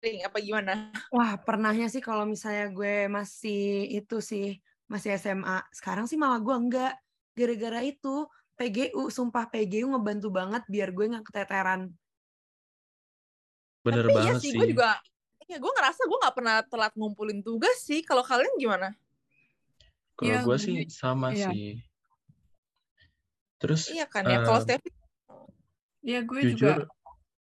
sering 0.00 0.24
apa 0.24 0.38
gimana? 0.40 0.72
wah 1.12 1.32
pernahnya 1.40 1.86
sih 1.92 2.02
kalau 2.04 2.24
misalnya 2.28 2.72
gue 2.72 3.08
masih 3.12 3.88
itu 3.98 4.16
sih 4.30 4.46
masih 4.92 5.16
SMA. 5.20 5.68
Sekarang 5.72 6.04
sih 6.08 6.16
malah 6.16 6.40
gue 6.40 6.56
enggak. 6.56 6.92
Gara-gara 7.38 7.80
itu 7.86 8.26
PGU, 8.58 9.14
sumpah 9.14 9.46
PGU 9.46 9.94
ngebantu 9.94 10.34
banget 10.34 10.66
biar 10.66 10.90
gue 10.90 11.06
nggak 11.14 11.24
keteteran. 11.30 11.94
bener 13.86 14.10
Tapi 14.10 14.12
iya 14.18 14.18
banget 14.34 14.42
sih, 14.42 14.50
sih 14.50 14.58
gue 14.58 14.66
juga, 14.74 14.98
ya 15.46 15.56
gue 15.62 15.72
ngerasa 15.78 16.02
gue 16.02 16.18
nggak 16.18 16.34
pernah 16.34 16.56
telat 16.66 16.92
ngumpulin 16.98 17.40
tugas 17.46 17.78
sih. 17.86 18.02
Kalau 18.02 18.26
kalian 18.26 18.58
gimana? 18.58 18.90
kalau 20.18 20.34
Iya, 20.34 20.38
gue 20.42 20.58
sih 20.58 20.76
sama 20.90 21.30
iya. 21.30 21.48
sih 21.54 21.78
terus 23.58 23.90
Iya 23.90 24.06
kan 24.10 24.26
ya. 24.26 24.42
Kalau 24.42 24.58
eh, 24.58 24.64
Steffi, 24.66 24.90
Ya 26.02 26.20
gue 26.26 26.40
jujur 26.42 26.58
juga 26.58 26.74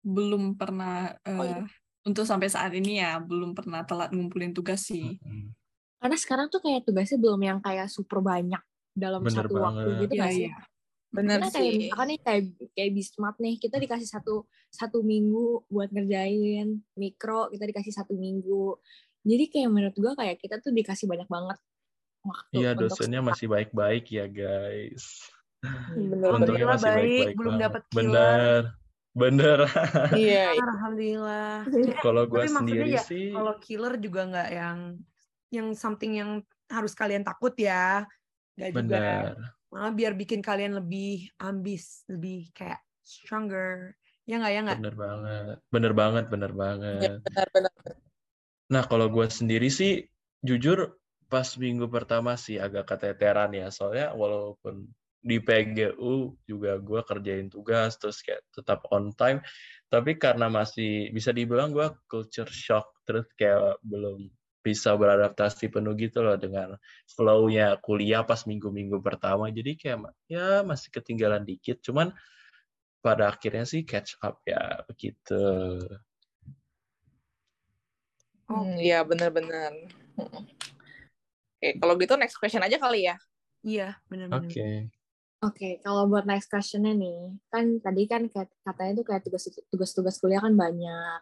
belum 0.04 0.56
pernah 0.60 1.12
Oh, 1.24 1.44
iya. 1.44 1.60
eh, 1.60 1.64
untuk 2.08 2.24
sampai 2.28 2.48
saat 2.52 2.72
ini 2.76 3.00
ya 3.00 3.16
belum 3.20 3.52
pernah 3.56 3.84
telat 3.84 4.12
ngumpulin 4.12 4.52
tugas 4.52 4.84
sih. 4.84 5.16
mm, 5.20 5.52
Karena 6.00 6.16
sekarang 6.20 6.46
tuh 6.52 6.60
kayak 6.60 6.84
tugasnya 6.84 7.18
belum 7.20 7.40
yang 7.40 7.58
kayak 7.64 7.88
super 7.88 8.20
banyak 8.20 8.60
dalam 8.96 9.20
Bener 9.20 9.44
satu 9.44 9.54
waktu 9.60 9.60
banget. 9.60 10.00
gitu 10.08 10.12
Iya 10.16 10.20
nggak 10.24 10.32
sih? 10.32 10.46
iya. 10.48 10.56
bener 11.06 11.38
Karena 11.38 11.48
kayak 11.48 11.64
sih. 11.70 11.78
misalkan 11.78 12.06
nih 12.08 12.20
kayak 12.20 12.42
kayak 12.74 12.90
Bismart 12.92 13.36
nih, 13.38 13.54
kita 13.56 13.76
dikasih 13.78 14.08
satu 14.10 14.34
satu 14.68 14.98
minggu 15.00 15.46
buat 15.70 15.88
ngerjain 15.88 16.68
mikro, 16.92 17.48
kita 17.48 17.64
dikasih 17.64 17.92
satu 17.94 18.12
minggu. 18.12 18.76
Jadi 19.22 19.44
kayak 19.48 19.70
menurut 19.70 19.96
gua 19.96 20.12
kayak 20.14 20.36
kita 20.40 20.58
tuh 20.58 20.72
dikasih 20.72 21.06
banyak 21.06 21.28
banget 21.28 21.58
waktu 22.20 22.54
Iya 22.58 22.70
dosennya 22.74 23.20
stuck. 23.22 23.28
masih 23.32 23.46
baik-baik 23.48 24.04
ya 24.10 24.26
guys. 24.26 25.04
Bener 25.94 26.30
Untungnya 26.30 26.66
masih 26.68 26.90
baik, 26.90 27.00
baik-baik 27.00 27.36
belum 27.38 27.54
killer. 27.54 27.82
Bener, 27.94 28.60
bener. 29.16 29.58
Iya, 30.12 30.44
iya. 30.52 30.64
Alhamdulillah. 30.74 31.52
Kalau 32.04 32.22
gue 32.26 32.34
maksudnya 32.44 32.58
sendiri 32.60 32.90
ya, 32.92 33.02
sih, 33.02 33.32
Kalau 33.32 33.54
killer 33.62 33.94
juga 33.96 34.20
nggak 34.28 34.48
yang 34.52 34.78
yang 35.48 35.66
something 35.72 36.12
yang 36.18 36.30
harus 36.68 36.92
kalian 36.92 37.22
takut 37.22 37.54
ya. 37.56 38.04
Nggak 38.56 38.70
juga. 38.72 38.80
bener, 38.80 39.34
Malah 39.72 39.92
biar 39.92 40.12
bikin 40.16 40.40
kalian 40.40 40.72
lebih 40.80 41.28
ambis, 41.36 42.02
lebih 42.08 42.48
kayak 42.56 42.80
stronger. 43.04 43.94
Ya 44.26 44.42
nggak 44.42 44.52
ya 44.52 44.60
nggak? 44.66 44.78
bener 44.82 44.96
banget, 44.98 45.56
bener 45.70 45.92
banget, 45.94 46.24
bener 46.32 46.52
banget. 46.56 47.18
benar, 47.22 47.48
benar. 47.54 47.72
Nah 48.66 48.82
kalau 48.82 49.06
gue 49.06 49.26
sendiri 49.30 49.70
sih, 49.70 50.02
jujur 50.42 50.98
pas 51.30 51.46
minggu 51.58 51.86
pertama 51.90 52.34
sih 52.34 52.58
agak 52.58 52.90
keteteran 52.90 53.54
ya, 53.54 53.70
soalnya 53.70 54.14
walaupun 54.14 54.90
di 55.26 55.42
PGU 55.42 56.38
juga 56.46 56.78
gue 56.78 57.00
kerjain 57.02 57.50
tugas 57.50 57.98
terus 57.98 58.22
kayak 58.22 58.46
tetap 58.54 58.86
on 58.94 59.10
time, 59.14 59.42
tapi 59.90 60.18
karena 60.18 60.46
masih 60.46 61.10
bisa 61.10 61.34
dibilang 61.34 61.74
gue 61.74 61.86
culture 62.06 62.50
shock 62.50 62.94
terus 63.06 63.26
kayak 63.34 63.78
belum 63.82 64.30
bisa 64.66 64.98
beradaptasi 64.98 65.70
penuh 65.70 65.94
gitu 65.94 66.26
loh 66.26 66.34
dengan 66.34 66.74
flow-nya 67.06 67.78
kuliah 67.78 68.26
pas 68.26 68.42
minggu-minggu 68.42 68.98
pertama. 68.98 69.46
Jadi 69.54 69.78
kayak 69.78 70.10
ya 70.26 70.66
masih 70.66 70.90
ketinggalan 70.90 71.46
dikit, 71.46 71.78
cuman 71.86 72.10
pada 72.98 73.30
akhirnya 73.30 73.62
sih 73.62 73.86
catch 73.86 74.18
up 74.18 74.42
ya 74.42 74.82
begitu. 74.90 75.38
Oh. 78.50 78.66
Hmm, 78.66 78.74
Iya, 78.82 79.06
benar-benar. 79.06 79.70
Hmm. 80.18 80.42
Oke, 81.56 81.68
kalau 81.78 81.94
gitu 81.94 82.14
next 82.18 82.36
question 82.42 82.66
aja 82.66 82.78
kali 82.82 83.06
ya. 83.06 83.16
Iya, 83.62 83.94
benar-benar. 84.10 84.50
Oke. 84.50 84.90
Oke, 85.44 85.68
kalau 85.84 86.08
buat 86.08 86.24
next 86.24 86.48
questionnya 86.50 86.96
nih, 86.96 87.36
kan 87.52 87.78
tadi 87.78 88.02
kan 88.08 88.26
kat- 88.32 88.56
katanya 88.64 88.92
tuh 88.98 89.06
kayak 89.06 89.22
tugas- 89.22 89.62
tugas-tugas 89.70 90.16
kuliah 90.18 90.42
kan 90.42 90.56
banyak. 90.56 91.20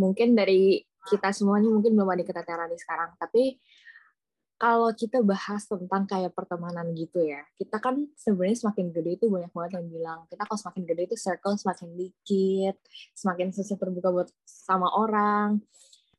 Mungkin 0.00 0.34
dari 0.34 0.82
kita 1.06 1.30
semuanya 1.30 1.70
mungkin 1.70 1.94
belum 1.94 2.10
ada 2.10 2.24
keteteran 2.26 2.66
nih 2.66 2.80
sekarang, 2.82 3.14
tapi 3.20 3.62
kalau 4.58 4.90
kita 4.90 5.22
bahas 5.22 5.70
tentang 5.70 6.02
kayak 6.10 6.34
pertemanan 6.34 6.90
gitu 6.98 7.22
ya, 7.22 7.46
kita 7.54 7.78
kan 7.78 8.10
sebenarnya 8.18 8.66
semakin 8.66 8.90
gede 8.90 9.10
itu 9.22 9.30
banyak 9.30 9.54
banget 9.54 9.78
yang 9.78 9.86
bilang, 9.86 10.18
kita 10.26 10.42
kalau 10.42 10.58
semakin 10.58 10.82
gede 10.82 11.02
itu 11.14 11.16
circle 11.16 11.54
semakin 11.54 11.88
dikit, 11.94 12.76
semakin 13.14 13.54
susah 13.54 13.78
terbuka 13.78 14.10
buat 14.10 14.28
sama 14.42 14.90
orang. 14.90 15.62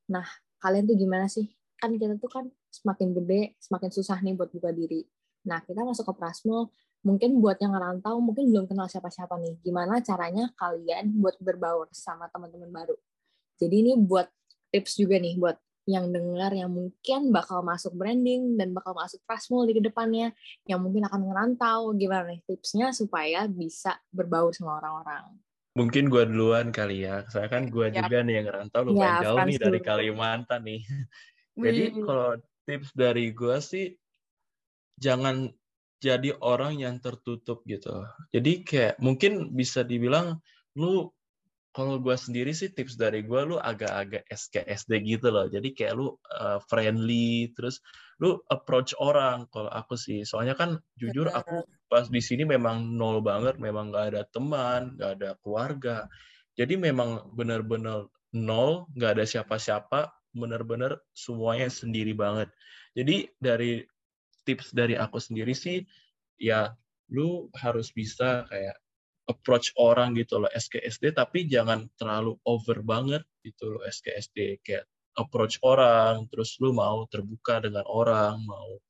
Nah, 0.07 0.23
kalian 0.63 0.87
tuh 0.87 0.95
gimana 0.95 1.27
sih? 1.27 1.51
Kan 1.75 1.99
kita 1.99 2.15
tuh 2.15 2.31
kan 2.31 2.47
semakin 2.71 3.11
gede, 3.11 3.59
semakin 3.59 3.91
susah 3.91 4.17
nih 4.23 4.33
buat 4.39 4.55
buka 4.55 4.71
diri. 4.71 5.03
Nah, 5.43 5.59
kita 5.59 5.83
masuk 5.83 6.07
ke 6.07 6.13
Prasmul, 6.15 6.71
mungkin 7.03 7.43
buat 7.43 7.59
yang 7.59 7.75
ngerantau 7.75 8.23
mungkin 8.23 8.55
belum 8.55 8.71
kenal 8.71 8.87
siapa-siapa 8.87 9.35
nih. 9.35 9.59
Gimana 9.67 9.99
caranya 9.99 10.47
kalian 10.55 11.11
buat 11.19 11.35
berbaur 11.43 11.91
sama 11.91 12.31
teman-teman 12.31 12.71
baru? 12.71 12.95
Jadi 13.59 13.75
ini 13.83 13.91
buat 13.99 14.31
tips 14.69 14.97
juga 14.97 15.17
nih 15.17 15.35
buat 15.37 15.57
yang 15.89 16.13
dengar 16.13 16.53
yang 16.53 16.69
mungkin 16.69 17.33
bakal 17.33 17.65
masuk 17.65 17.97
branding 17.97 18.53
dan 18.61 18.77
bakal 18.77 18.93
masuk 18.93 19.17
Prasmul 19.25 19.65
di 19.65 19.73
ke 19.73 19.81
depannya, 19.81 20.29
yang 20.69 20.85
mungkin 20.85 21.09
akan 21.09 21.25
ngerantau. 21.25 21.97
Gimana 21.97 22.29
nih 22.29 22.45
tipsnya 22.45 22.93
supaya 22.93 23.49
bisa 23.49 23.97
berbaur 24.13 24.53
sama 24.53 24.77
orang-orang? 24.77 25.33
Mungkin 25.73 26.13
gue 26.13 26.29
duluan 26.29 26.69
kali 26.69 27.09
ya. 27.09 27.25
Saya 27.33 27.49
kan 27.49 27.73
gue 27.73 27.89
Yap. 27.89 28.05
juga 28.05 28.21
nih 28.21 28.33
yang 28.37 28.45
ngerantau 28.53 28.81
lumayan 28.85 29.01
Ya, 29.01 29.25
jauh 29.25 29.37
nih 29.41 29.57
dari. 29.57 29.79
Kalimantan 29.81 30.61
nih. 30.61 30.81
Jadi 31.57 31.83
Wih. 31.97 32.05
kalau 32.05 32.29
tips 32.69 32.89
dari 32.93 33.25
gue 33.33 33.57
sih 33.57 33.85
jangan 35.01 35.49
jadi 35.99 36.37
orang 36.39 36.79
yang 36.79 37.01
tertutup 37.01 37.65
gitu. 37.65 38.05
Jadi 38.29 38.63
kayak 38.63 38.95
mungkin 39.01 39.51
bisa 39.57 39.81
dibilang 39.81 40.37
lu 40.77 41.11
kalau 41.69 42.01
gue 42.01 42.15
sendiri 42.17 42.49
sih 42.49 42.73
tips 42.73 42.97
dari 42.97 43.21
gue 43.21 43.41
lu 43.45 43.61
agak-agak 43.61 44.25
SKSD 44.25 45.05
gitu 45.05 45.29
loh. 45.29 45.45
Jadi 45.45 45.77
kayak 45.77 45.93
lu 45.93 46.07
uh, 46.33 46.57
friendly 46.65 47.53
terus 47.53 47.77
lu 48.17 48.41
approach 48.49 48.97
orang 48.97 49.45
kalau 49.53 49.69
aku 49.69 49.93
sih. 49.93 50.25
Soalnya 50.25 50.57
kan 50.57 50.81
jujur 50.97 51.29
aku 51.29 51.63
pas 51.85 52.09
di 52.09 52.21
sini 52.21 52.43
memang 52.43 52.97
nol 52.97 53.21
banget, 53.21 53.61
memang 53.61 53.93
nggak 53.93 54.05
ada 54.15 54.21
teman, 54.33 54.97
nggak 54.97 55.11
ada 55.21 55.29
keluarga. 55.45 55.97
Jadi 56.57 56.73
memang 56.75 57.31
benar-benar 57.37 58.09
nol, 58.33 58.89
nggak 58.97 59.21
ada 59.21 59.25
siapa-siapa, 59.29 60.09
benar-benar 60.33 60.99
semuanya 61.13 61.69
sendiri 61.69 62.17
banget. 62.17 62.49
Jadi 62.97 63.29
dari 63.37 63.85
tips 64.43 64.73
dari 64.73 64.97
aku 64.97 65.21
sendiri 65.21 65.53
sih, 65.53 65.85
ya 66.41 66.73
lu 67.13 67.49
harus 67.57 67.93
bisa 67.93 68.45
kayak 68.49 68.77
approach 69.29 69.71
orang 69.77 70.17
gitu 70.17 70.41
loh 70.41 70.49
SKSD, 70.49 71.13
tapi 71.13 71.45
jangan 71.45 71.85
terlalu 72.01 72.33
over 72.49 72.81
banget 72.81 73.21
gitu 73.45 73.77
loh 73.77 73.85
SKSD. 73.85 74.65
Kayak 74.65 74.89
approach 75.13 75.61
orang, 75.61 76.25
terus 76.33 76.57
lu 76.57 76.73
mau 76.73 77.05
terbuka 77.05 77.61
dengan 77.61 77.85
orang, 77.85 78.41
mau 78.41 78.81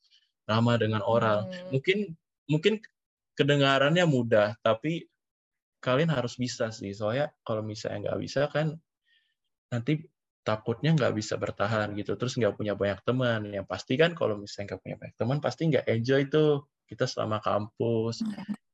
ramah 0.48 0.80
dengan 0.80 1.04
orang. 1.04 1.46
Hmm. 1.46 1.76
Mungkin 1.76 1.98
mungkin 2.48 2.74
kedengarannya 3.36 4.08
mudah, 4.08 4.56
tapi 4.64 5.06
kalian 5.84 6.10
harus 6.10 6.40
bisa 6.40 6.72
sih. 6.72 6.96
Soalnya 6.96 7.36
kalau 7.44 7.62
misalnya 7.62 8.10
nggak 8.10 8.20
bisa 8.24 8.48
kan 8.48 8.80
nanti 9.70 10.08
takutnya 10.48 10.96
nggak 10.96 11.14
bisa 11.14 11.36
bertahan 11.36 11.92
gitu. 12.00 12.16
Terus 12.16 12.40
nggak 12.40 12.56
punya 12.56 12.74
banyak 12.80 13.04
teman. 13.04 13.52
Yang 13.52 13.68
pasti 13.68 13.94
kan 14.00 14.16
kalau 14.16 14.40
misalnya 14.40 14.76
nggak 14.76 14.82
punya 14.82 14.98
banyak 14.98 15.16
teman, 15.20 15.38
pasti 15.44 15.62
nggak 15.68 15.86
enjoy 15.86 16.22
tuh 16.32 16.66
kita 16.90 17.06
selama 17.06 17.38
kampus. 17.44 18.26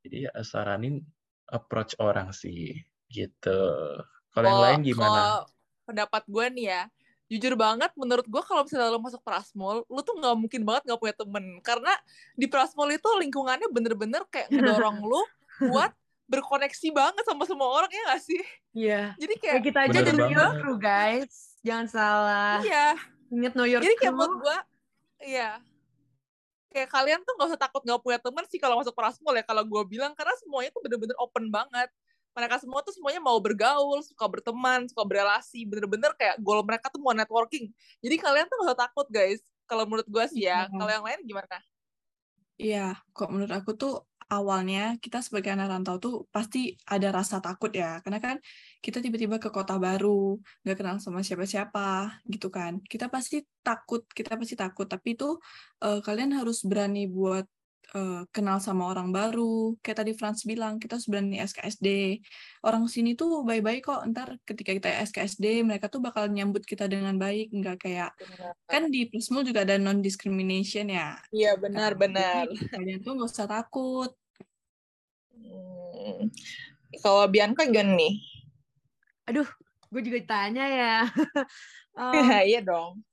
Jadi 0.05 0.29
ya 0.29 0.31
saranin 0.45 1.03
approach 1.49 1.93
orang 2.01 2.33
sih 2.33 2.73
gitu. 3.09 3.61
Kalau 4.33 4.47
yang 4.47 4.61
lain 4.61 4.81
gimana? 4.83 5.45
Pendapat 5.85 6.25
gue 6.25 6.45
nih 6.57 6.65
ya, 6.73 6.81
jujur 7.29 7.53
banget 7.57 7.93
menurut 7.95 8.25
gue 8.25 8.41
kalau 8.43 8.65
misalnya 8.65 8.89
lo 8.93 9.01
masuk 9.01 9.21
Prasmul, 9.21 9.85
lo 9.85 10.01
tuh 10.01 10.17
nggak 10.17 10.35
mungkin 10.35 10.61
banget 10.65 10.89
nggak 10.89 10.99
punya 10.99 11.15
temen. 11.15 11.45
Karena 11.61 11.93
di 12.33 12.45
Prasmul 12.49 12.93
itu 12.93 13.09
lingkungannya 13.21 13.69
bener-bener 13.69 14.25
kayak 14.29 14.49
ngedorong 14.49 15.01
lo 15.05 15.21
buat 15.71 15.93
berkoneksi 16.25 16.89
banget 16.89 17.23
sama 17.25 17.45
semua 17.45 17.69
orang 17.69 17.91
ya 17.93 18.01
gak 18.13 18.21
sih? 18.25 18.41
Iya. 18.73 19.01
Jadi 19.21 19.33
Kayak 19.37 19.53
kayak, 19.53 19.65
kita 19.69 19.79
aja 19.85 19.99
jadi 20.09 20.23
your 20.33 20.51
crew, 20.57 20.77
guys. 20.81 21.61
Jangan 21.61 21.87
salah. 21.89 22.57
iya. 22.65 22.97
Ingat 23.29 23.53
know 23.53 23.65
your 23.65 23.81
Jadi 23.81 23.95
kayak 23.97 24.13
menurut 24.13 24.41
gue, 24.41 24.57
iya. 25.25 25.61
Kayak 26.75 26.91
kalian 26.91 27.23
tuh 27.23 27.31
nggak 27.39 27.55
usah 27.55 27.61
takut 27.61 27.79
nggak 27.87 28.03
punya 28.03 28.19
teman 28.19 28.43
sih 28.51 28.59
kalau 28.59 28.75
masuk 28.75 28.91
Prasmul 28.91 29.39
ya 29.39 29.47
kalau 29.47 29.63
gue 29.63 29.83
bilang 29.87 30.11
karena 30.11 30.35
semuanya 30.43 30.75
tuh 30.75 30.83
bener-bener 30.83 31.15
open 31.23 31.47
banget. 31.47 31.87
Mereka 32.35 32.59
semua 32.59 32.83
tuh 32.83 32.91
semuanya 32.91 33.23
mau 33.23 33.39
bergaul 33.39 34.03
suka 34.03 34.27
berteman 34.27 34.91
suka 34.91 35.07
berrelasi 35.07 35.63
bener-bener 35.63 36.11
kayak 36.19 36.35
goal 36.43 36.59
mereka 36.67 36.91
tuh 36.91 36.99
mau 36.99 37.15
networking. 37.15 37.71
Jadi 38.03 38.15
kalian 38.19 38.51
tuh 38.51 38.59
gak 38.59 38.67
usah 38.75 38.79
takut 38.91 39.07
guys. 39.07 39.39
Kalau 39.63 39.87
menurut 39.87 40.03
gue 40.11 40.25
sih 40.27 40.43
ya 40.43 40.67
Iya. 40.67 40.75
kalau 40.75 40.91
yang 40.91 41.05
lain 41.07 41.19
gimana? 41.23 41.57
Iya, 42.55 42.87
kok 43.11 43.31
menurut 43.31 43.51
aku 43.55 43.71
tuh 43.75 43.93
awalnya 44.31 44.97
kita 45.03 45.17
sebagai 45.25 45.53
anak 45.53 45.67
rantau 45.71 45.95
tuh 46.03 46.13
pasti 46.33 46.73
ada 46.89 47.07
rasa 47.13 47.37
takut 47.45 47.71
ya, 47.73 48.01
karena 48.03 48.19
kan 48.25 48.35
kita 48.83 48.97
tiba-tiba 49.03 49.37
ke 49.43 49.49
kota 49.53 49.77
baru, 49.77 50.37
nggak 50.65 50.75
kenal 50.79 50.97
sama 51.01 51.19
siapa-siapa, 51.21 52.21
gitu 52.33 52.47
kan. 52.49 52.81
Kita 52.91 53.05
pasti 53.13 53.45
takut, 53.65 54.01
kita 54.17 54.35
pasti 54.39 54.55
takut, 54.57 54.87
tapi 54.89 55.15
itu 55.17 55.25
eh, 55.85 55.99
kalian 56.05 56.31
harus 56.39 56.57
berani 56.69 57.05
buat 57.09 57.45
eh, 57.93 58.21
kenal 58.33 58.57
sama 58.57 58.89
orang 58.89 59.13
baru. 59.13 59.77
Kayak 59.83 59.97
tadi 60.01 60.11
Franz 60.17 60.41
bilang, 60.47 60.81
kita 60.81 60.97
harus 60.97 61.05
berani 61.05 61.37
SKSD. 61.37 62.17
Orang 62.65 62.89
sini 62.89 63.13
tuh 63.13 63.45
baik-baik 63.45 63.85
kok, 63.85 64.01
ntar 64.09 64.41
ketika 64.47 64.71
kita 64.73 64.89
SKSD, 65.05 65.61
mereka 65.61 65.85
tuh 65.91 66.01
bakal 66.01 66.25
nyambut 66.31 66.65
kita 66.65 66.89
dengan 66.89 67.13
baik, 67.21 67.53
nggak 67.53 67.77
kayak, 67.85 68.11
kan 68.65 68.89
di 68.89 69.05
Prismul 69.05 69.45
juga 69.45 69.61
ada 69.61 69.77
non-discrimination 69.77 70.89
ya, 70.89 71.19
iya 71.29 71.53
Kan, 71.53 71.69
benar-benar 71.69 72.49
jadi 72.49 72.65
kalian 72.73 72.99
tuh 73.05 73.11
nggak 73.19 73.29
usah 73.29 73.47
takut. 73.47 74.11
Hmm. 75.35 76.31
kalau 77.03 77.27
Bianca 77.27 77.67
gimana 77.67 77.91
nih 77.99 78.23
Aduh, 79.27 79.45
gue 79.91 80.01
juga 80.05 80.19
tanya 80.23 80.65
ya. 80.65 80.95
Em, 81.95 82.49
iya 82.49 82.61
dong 82.63 83.03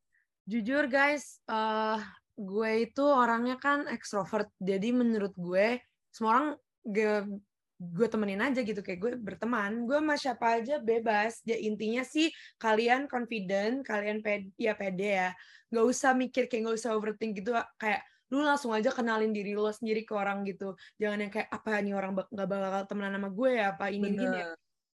jujur 0.42 0.90
guys, 0.90 1.38
eh 1.46 1.98
gue 2.38 2.70
itu 2.88 3.04
orangnya 3.04 3.60
kan 3.60 3.84
ekstrovert. 3.88 4.48
Jadi 4.58 4.90
menurut 4.90 5.32
gue, 5.36 5.80
semua 6.08 6.30
orang 6.32 6.48
gue, 6.84 7.40
gue 7.76 8.06
temenin 8.08 8.40
aja 8.40 8.60
gitu. 8.62 8.80
Kayak 8.80 9.00
gue 9.00 9.12
berteman. 9.20 9.84
Gue 9.84 10.00
sama 10.00 10.16
siapa 10.16 10.46
aja 10.60 10.80
bebas. 10.80 11.44
Ya 11.44 11.58
intinya 11.60 12.02
sih 12.02 12.32
kalian 12.56 13.06
confident, 13.06 13.84
kalian 13.84 14.24
pede, 14.24 14.50
ya 14.56 14.72
pede 14.72 15.08
ya. 15.28 15.30
Gak 15.72 15.86
usah 15.86 16.12
mikir 16.16 16.48
kayak 16.48 16.72
gak 16.72 16.76
usah 16.80 16.96
overthink 16.96 17.42
gitu. 17.42 17.52
Kayak 17.76 18.04
lu 18.32 18.40
langsung 18.40 18.72
aja 18.72 18.88
kenalin 18.88 19.28
diri 19.28 19.52
lo 19.52 19.68
sendiri 19.68 20.08
ke 20.08 20.16
orang 20.16 20.44
gitu. 20.48 20.72
Jangan 20.96 21.28
yang 21.28 21.32
kayak 21.32 21.52
apa 21.52 21.84
nih 21.84 21.92
orang 21.92 22.16
bak 22.16 22.32
gak 22.32 22.48
bakal 22.48 22.82
temenan 22.88 23.20
sama 23.20 23.28
gue 23.28 23.50
ya, 23.60 23.76
apa 23.76 23.86
ini 23.92 24.08
gini 24.16 24.36
ya. 24.40 24.46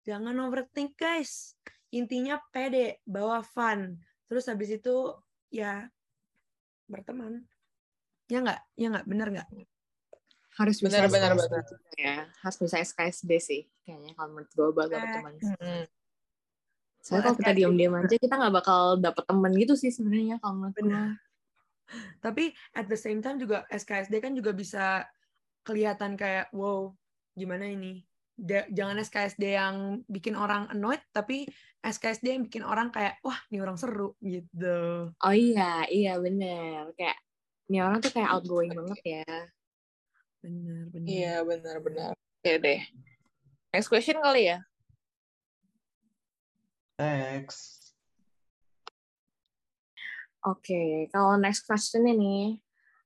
Jangan 0.09 0.35
overthink 0.43 0.99
guys. 0.99 1.55
Intinya 1.95 2.43
pede, 2.51 2.99
bawa 3.07 3.47
fun. 3.47 3.95
Terus 4.27 4.45
habis 4.51 4.75
itu 4.75 5.17
ya 5.49 5.89
berteman. 6.89 7.45
Ya 8.27 8.41
nggak? 8.43 8.61
Ya 8.75 8.87
nggak? 8.93 9.07
Bener 9.07 9.29
nggak? 9.31 9.49
harus 10.59 10.83
bisa 10.83 11.07
Benar, 11.07 11.07
benar, 11.07 11.33
benar. 11.39 11.63
ya 11.95 12.27
harus 12.43 12.59
bisa 12.59 12.83
SKSD 12.83 13.31
sih 13.39 13.63
kayaknya 13.87 14.11
kalau 14.19 14.35
menurut 14.35 14.51
gue 14.51 14.69
buat 14.75 14.89
dapet 14.91 15.07
Eh, 15.07 15.15
teman 15.15 15.35
Hmm. 15.39 15.85
soalnya 16.99 17.23
kalau 17.31 17.39
kita 17.39 17.53
diam-diam 17.55 17.95
aja 17.95 18.17
kita 18.19 18.35
nggak 18.35 18.55
bakal 18.59 18.81
dapet 18.99 19.23
teman 19.23 19.53
gitu 19.55 19.79
sih 19.79 19.95
sebenarnya 19.95 20.43
kalau 20.43 20.55
menurut 20.59 20.75
gue. 20.75 21.03
Tapi 22.19 22.45
at 22.75 22.91
the 22.91 22.99
same 22.99 23.23
time 23.23 23.39
juga 23.39 23.65
SKSD 23.71 24.19
kan 24.19 24.35
juga 24.35 24.51
bisa 24.51 25.07
kelihatan 25.63 26.19
kayak 26.19 26.51
wow 26.51 26.91
gimana 27.39 27.71
ini. 27.71 28.03
Da- 28.39 28.71
jangan 28.71 29.03
SKSD 29.03 29.43
yang 29.59 30.07
bikin 30.07 30.39
orang 30.39 30.71
annoyed, 30.71 31.03
tapi 31.11 31.51
SKSD 31.83 32.27
yang 32.39 32.43
bikin 32.47 32.63
orang 32.63 32.95
kayak 32.95 33.19
wah 33.27 33.39
ini 33.51 33.59
orang 33.63 33.75
seru 33.75 34.15
gitu. 34.23 35.11
oh 35.15 35.35
iya 35.35 35.87
iya 35.91 36.19
bener 36.19 36.91
kayak 36.99 37.19
ini 37.71 37.79
orang 37.83 37.99
tuh 38.03 38.11
kayak 38.11 38.31
outgoing 38.35 38.75
banget 38.75 38.99
ya 39.03 39.27
Bener 40.43 40.87
bener. 40.91 41.07
iya 41.07 41.35
benar-benar 41.47 42.11
oke 42.15 42.53
deh 42.63 42.83
next 43.75 43.91
question 43.91 44.19
kali 44.23 44.55
ya 44.55 44.59
Next. 46.99 47.95
Oke, 50.43 51.07
kalau 51.15 51.39
next 51.39 51.63
question 51.63 52.03
ini, 52.11 52.59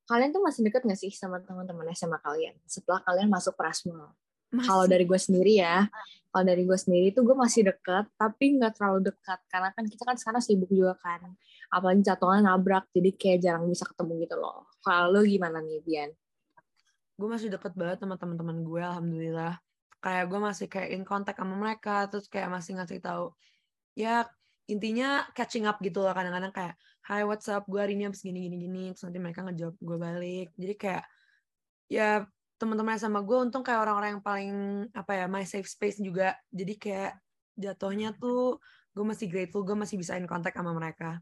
kalian 0.09 0.33
tuh 0.33 0.41
masih 0.41 0.65
deket 0.65 0.81
nggak 0.81 0.97
sih 0.97 1.13
sama 1.13 1.45
teman-teman 1.45 1.93
SMA 1.93 2.17
kalian 2.25 2.57
setelah 2.65 3.05
kalian 3.05 3.29
masuk 3.29 3.53
Prasmul? 3.53 4.09
Masih. 4.53 4.69
Kalau 4.69 4.85
dari 4.85 5.05
gue 5.09 5.17
sendiri 5.17 5.53
ya, 5.65 5.89
kalau 6.29 6.45
dari 6.45 6.63
gue 6.69 6.79
sendiri 6.79 7.07
tuh 7.17 7.25
gue 7.25 7.37
masih 7.37 7.73
deket, 7.73 8.05
tapi 8.21 8.45
nggak 8.61 8.73
terlalu 8.77 9.09
dekat 9.09 9.41
karena 9.49 9.73
kan 9.73 9.85
kita 9.89 10.03
kan 10.05 10.17
sekarang 10.21 10.43
sibuk 10.45 10.69
juga 10.69 10.93
kan, 11.01 11.25
apalagi 11.73 12.05
jadwalnya 12.05 12.53
nabrak, 12.53 12.85
jadi 12.93 13.11
kayak 13.17 13.39
jarang 13.41 13.65
bisa 13.67 13.89
ketemu 13.89 14.29
gitu 14.29 14.37
loh. 14.37 14.69
Kalau 14.85 15.25
gimana 15.25 15.65
nih, 15.65 15.81
Bian? 15.81 16.13
gue 17.23 17.29
masih 17.31 17.55
deket 17.55 17.73
banget 17.79 18.03
sama 18.03 18.19
teman-teman 18.19 18.67
gue 18.67 18.83
alhamdulillah. 18.83 19.55
Kayak 20.03 20.25
gue 20.27 20.41
masih 20.43 20.67
kayak 20.67 20.91
in 20.91 21.07
contact 21.07 21.39
sama 21.39 21.55
mereka 21.55 22.11
terus 22.11 22.27
kayak 22.27 22.51
masih 22.51 22.75
ngasih 22.75 22.99
tahu. 22.99 23.31
Ya 23.95 24.27
intinya 24.67 25.27
catching 25.37 25.71
up 25.71 25.79
gitu 25.79 26.03
loh 26.03 26.11
kadang-kadang 26.11 26.51
kayak 26.51 26.75
hi 27.07 27.23
what's 27.23 27.47
up? 27.47 27.63
Gue 27.71 27.79
hari 27.79 27.95
ini 27.95 28.11
habis 28.11 28.27
gini 28.27 28.51
gini 28.51 28.57
gini. 28.67 28.85
Terus 28.91 29.07
nanti 29.07 29.19
mereka 29.23 29.47
ngejawab 29.47 29.77
gue 29.79 29.99
balik. 30.03 30.49
Jadi 30.59 30.75
kayak 30.75 31.05
ya 31.87 32.27
teman-teman 32.63 32.95
sama 32.95 33.27
gue 33.27 33.35
untung 33.43 33.67
kayak 33.67 33.83
orang-orang 33.83 34.11
yang 34.15 34.23
paling 34.23 34.51
apa 34.95 35.13
ya 35.19 35.27
my 35.27 35.43
safe 35.43 35.67
space 35.67 35.99
juga. 35.99 36.39
Jadi 36.55 36.79
kayak 36.79 37.19
jatuhnya 37.59 38.15
tuh 38.15 38.63
gue 38.95 39.03
masih 39.03 39.27
grateful 39.27 39.67
gue 39.67 39.75
masih 39.75 39.99
bisa 39.99 40.15
in 40.15 40.31
contact 40.31 40.55
sama 40.55 40.71
mereka. 40.71 41.19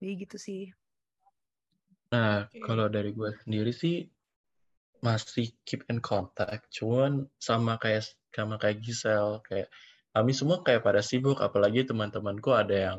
Jadi 0.00 0.12
gitu 0.24 0.40
sih. 0.40 0.72
Nah, 2.16 2.48
kalau 2.64 2.88
dari 2.88 3.12
gue 3.12 3.28
sendiri 3.44 3.76
sih 3.76 4.08
masih 5.04 5.52
keep 5.68 5.84
in 5.92 6.00
contact, 6.00 6.72
cuman 6.72 7.28
sama 7.36 7.76
kayak 7.76 8.08
sama 8.32 8.56
kayak 8.56 8.80
Gisel, 8.80 9.44
kayak 9.44 9.68
kami 10.16 10.32
semua 10.32 10.64
kayak 10.64 10.84
pada 10.84 11.04
sibuk, 11.04 11.44
apalagi 11.44 11.84
teman-temanku 11.84 12.52
ada 12.52 12.76
yang 12.76 12.98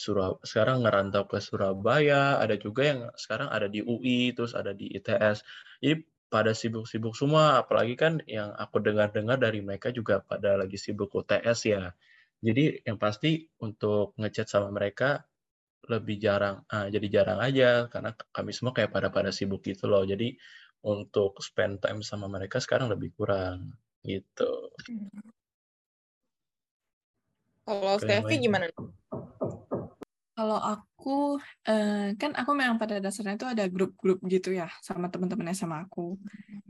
Surab 0.00 0.40
sekarang 0.40 0.88
ngerantau 0.88 1.28
ke 1.28 1.36
Surabaya, 1.44 2.40
ada 2.40 2.56
juga 2.56 2.88
yang 2.88 3.00
sekarang 3.20 3.52
ada 3.52 3.68
di 3.68 3.84
UI, 3.84 4.32
terus 4.32 4.56
ada 4.56 4.72
di 4.72 4.88
ITS. 4.96 5.44
Jadi 5.84 5.94
pada 6.32 6.56
sibuk-sibuk 6.56 7.12
semua, 7.12 7.60
apalagi 7.60 8.00
kan 8.00 8.24
yang 8.24 8.56
aku 8.56 8.80
dengar-dengar 8.80 9.36
dari 9.36 9.60
mereka 9.60 9.92
juga 9.92 10.24
pada 10.24 10.56
lagi 10.56 10.80
sibuk 10.80 11.12
UTS 11.12 11.58
ya. 11.68 11.92
Jadi 12.40 12.80
yang 12.88 12.96
pasti 12.96 13.44
untuk 13.60 14.16
ngechat 14.16 14.48
sama 14.48 14.72
mereka 14.72 15.28
lebih 15.84 16.16
jarang, 16.16 16.64
ah, 16.72 16.88
jadi 16.88 17.20
jarang 17.20 17.40
aja 17.44 17.90
karena 17.92 18.16
kami 18.32 18.56
semua 18.56 18.72
kayak 18.72 18.94
pada 18.94 19.12
pada 19.12 19.28
sibuk 19.28 19.60
gitu 19.60 19.84
loh. 19.84 20.06
Jadi 20.08 20.32
untuk 20.86 21.36
spend 21.44 21.84
time 21.84 22.00
sama 22.00 22.24
mereka 22.24 22.56
sekarang 22.56 22.88
lebih 22.88 23.12
kurang 23.12 23.76
gitu. 24.00 24.72
kalau 27.70 27.96
Steffi 28.02 28.34
lain. 28.34 28.42
gimana? 28.42 28.64
Kalau 30.40 30.56
aku, 30.56 31.36
eh, 31.68 32.16
kan 32.16 32.32
aku 32.32 32.50
memang 32.56 32.80
pada 32.80 32.96
dasarnya 32.96 33.36
itu 33.36 33.44
ada 33.44 33.64
grup-grup 33.68 34.24
gitu 34.24 34.56
ya 34.56 34.72
sama 34.80 35.12
teman-teman 35.12 35.52
sama 35.52 35.84
aku. 35.84 36.16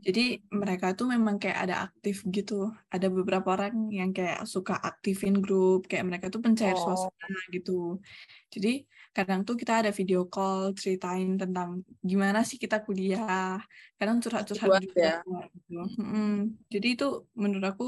Jadi 0.03 0.43
mereka 0.51 0.87
tuh 0.99 1.07
memang 1.15 1.39
kayak 1.39 1.59
ada 1.71 1.75
aktif 1.87 2.27
gitu. 2.35 2.75
Ada 2.91 3.07
beberapa 3.15 3.47
orang 3.55 3.95
yang 3.95 4.11
kayak 4.11 4.43
suka 4.51 4.75
aktifin 4.75 5.39
grup, 5.39 5.87
kayak 5.87 6.03
mereka 6.03 6.27
tuh 6.35 6.43
pencair 6.43 6.75
Oh. 6.75 6.83
suasana 6.99 7.41
gitu. 7.55 8.03
Jadi 8.51 8.83
kadang 9.15 9.47
tuh 9.47 9.55
kita 9.55 9.87
ada 9.87 9.91
video 9.95 10.27
call 10.27 10.75
ceritain 10.75 11.39
tentang 11.39 11.87
gimana 12.03 12.43
sih 12.43 12.59
kita 12.59 12.83
kuliah. 12.83 13.55
Kadang 13.95 14.19
curhat-curhat 14.19 14.83
juga 14.83 14.99
ya. 14.99 15.17
gitu. 15.55 15.79
Mm-mm. 16.01 16.59
Jadi 16.75 16.87
itu 16.99 17.07
menurut 17.39 17.67
aku 17.71 17.87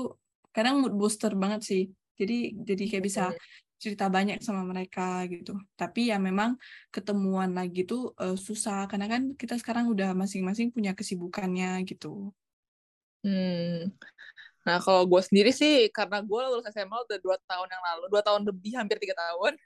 kadang 0.55 0.79
mood 0.79 0.95
booster 0.95 1.35
banget 1.35 1.61
sih. 1.67 1.83
Jadi 2.21 2.55
jadi 2.69 2.83
kayak 2.87 3.05
bisa 3.09 3.25
cerita 3.83 4.07
banyak 4.17 4.39
sama 4.47 4.63
mereka 4.63 5.27
gitu. 5.33 5.59
Tapi 5.81 6.01
ya 6.15 6.17
memang 6.23 6.51
ketemuan 6.95 7.51
lagi 7.59 7.81
tuh 7.91 8.15
eh, 8.23 8.37
susah 8.47 8.87
karena 8.91 9.07
kan 9.13 9.23
kita 9.41 9.55
sekarang 9.59 9.91
udah 9.95 10.15
masing-masing 10.15 10.71
punya 10.75 10.93
kesibukannya 10.99 11.83
gitu. 11.91 12.31
Hmm. 13.27 13.91
Nah, 14.67 14.79
kalau 14.79 15.03
gue 15.11 15.23
sendiri 15.23 15.51
sih, 15.51 15.91
karena 15.91 16.23
gue 16.23 16.41
lulus 16.51 16.67
SMA 16.71 16.95
udah 17.07 17.19
dua 17.19 17.37
tahun 17.51 17.69
yang 17.71 17.83
lalu, 17.83 18.05
dua 18.15 18.23
tahun 18.23 18.43
lebih, 18.47 18.73
hampir 18.79 18.99
tiga 19.03 19.15
tahun. 19.19 19.59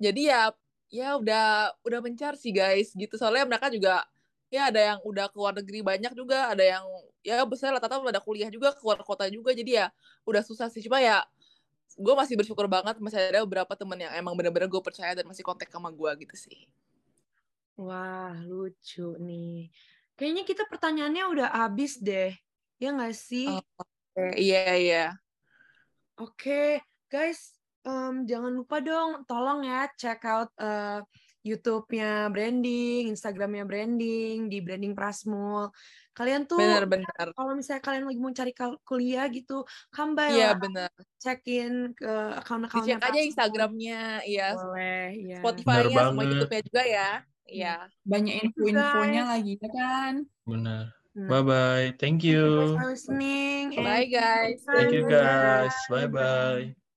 Jadi 0.00 0.20
ya, 0.32 0.52
ya 0.88 1.08
udah 1.20 1.44
udah 1.84 2.00
mencar 2.00 2.32
sih 2.40 2.52
guys, 2.52 2.92
gitu. 2.96 3.14
Soalnya 3.20 3.44
mereka 3.44 3.68
juga, 3.68 4.04
ya 4.48 4.72
ada 4.72 4.80
yang 4.80 4.98
udah 5.04 5.28
keluar 5.32 5.52
negeri 5.52 5.84
banyak 5.84 6.12
juga, 6.16 6.52
ada 6.52 6.64
yang 6.64 6.84
ya 7.20 7.44
besar 7.44 7.76
rata-rata 7.76 8.00
udah 8.00 8.24
kuliah 8.24 8.48
juga, 8.48 8.72
keluar 8.76 9.00
kota 9.04 9.28
juga. 9.28 9.52
Jadi 9.52 9.76
ya 9.80 9.92
udah 10.24 10.40
susah 10.40 10.72
sih. 10.72 10.80
Cuma 10.80 11.00
ya, 11.04 11.24
gue 11.96 12.14
masih 12.18 12.34
bersyukur 12.36 12.68
banget 12.68 13.00
masih 13.00 13.18
ada 13.18 13.40
beberapa 13.46 13.72
temen 13.72 13.96
yang 13.96 14.12
emang 14.12 14.36
bener-bener 14.36 14.68
gue 14.68 14.82
percaya 14.84 15.16
dan 15.16 15.24
masih 15.24 15.46
kontak 15.46 15.72
sama 15.72 15.88
gue 15.88 16.10
gitu 16.26 16.36
sih. 16.36 16.68
Wah, 17.78 18.34
lucu 18.42 19.14
nih. 19.22 19.70
Kayaknya 20.18 20.42
kita 20.42 20.62
pertanyaannya 20.66 21.24
udah 21.30 21.48
habis 21.62 22.02
deh. 22.02 22.34
Ya 22.82 22.90
nggak 22.90 23.14
sih? 23.14 23.46
Oh. 23.48 23.62
Iya, 24.18 24.74
iya. 24.74 25.06
Oke, 26.18 26.82
guys, 27.06 27.54
em, 27.86 28.26
jangan 28.26 28.50
lupa 28.50 28.82
dong, 28.82 29.22
tolong 29.30 29.62
ya 29.62 29.86
check 29.94 30.18
out 30.26 30.50
eh, 30.58 30.98
YouTube-nya 31.46 32.28
branding, 32.34 33.08
Instagram-nya 33.14 33.64
branding, 33.64 34.50
di 34.50 34.58
branding 34.58 34.92
Prasmul. 34.92 35.70
Kalian 36.12 36.50
tuh 36.50 36.58
Benar-benar. 36.58 37.30
kalau 37.30 37.54
misalnya 37.54 37.82
kalian 37.82 38.04
lagi 38.10 38.18
mau 38.18 38.34
cari 38.34 38.52
kuliah 38.82 39.26
gitu, 39.30 39.62
come 39.94 40.18
by 40.18 40.34
Iya 40.34 40.58
benar. 40.58 40.90
check-in 41.22 41.94
ke 41.94 42.12
account-accountnya 42.42 42.98
Dicek 42.98 43.10
aja. 43.14 43.20
Instagramnya, 43.22 44.02
iya. 44.26 44.46
Boleh, 44.58 45.04
iya. 45.14 45.38
Spotify-nya 45.38 45.94
sama 45.94 46.10
banget. 46.18 46.26
YouTube-nya 46.34 46.62
juga 46.66 46.82
ya. 46.82 47.10
Iya. 47.48 47.74
Banyak 48.02 48.34
Thank 48.34 48.54
you, 48.58 48.64
info-infonya 48.68 49.22
lagi 49.30 49.52
ya 49.62 49.68
kan. 49.70 50.12
Benar. 50.42 50.84
Nah, 51.18 51.26
Bye 51.26 51.42
bye. 51.42 51.86
Thank 51.98 52.22
Thank 52.22 52.30
you 52.30 52.42
guys 52.46 52.70
you. 52.70 52.78
for 52.78 52.86
listening. 52.94 53.64
and 53.74 53.86
Bye 53.86 54.06
guys. 54.10 54.58
Thank 54.66 54.92
you 54.94 55.04
guys. 55.06 55.74
Bye 55.90 56.06
bye. 56.06 56.87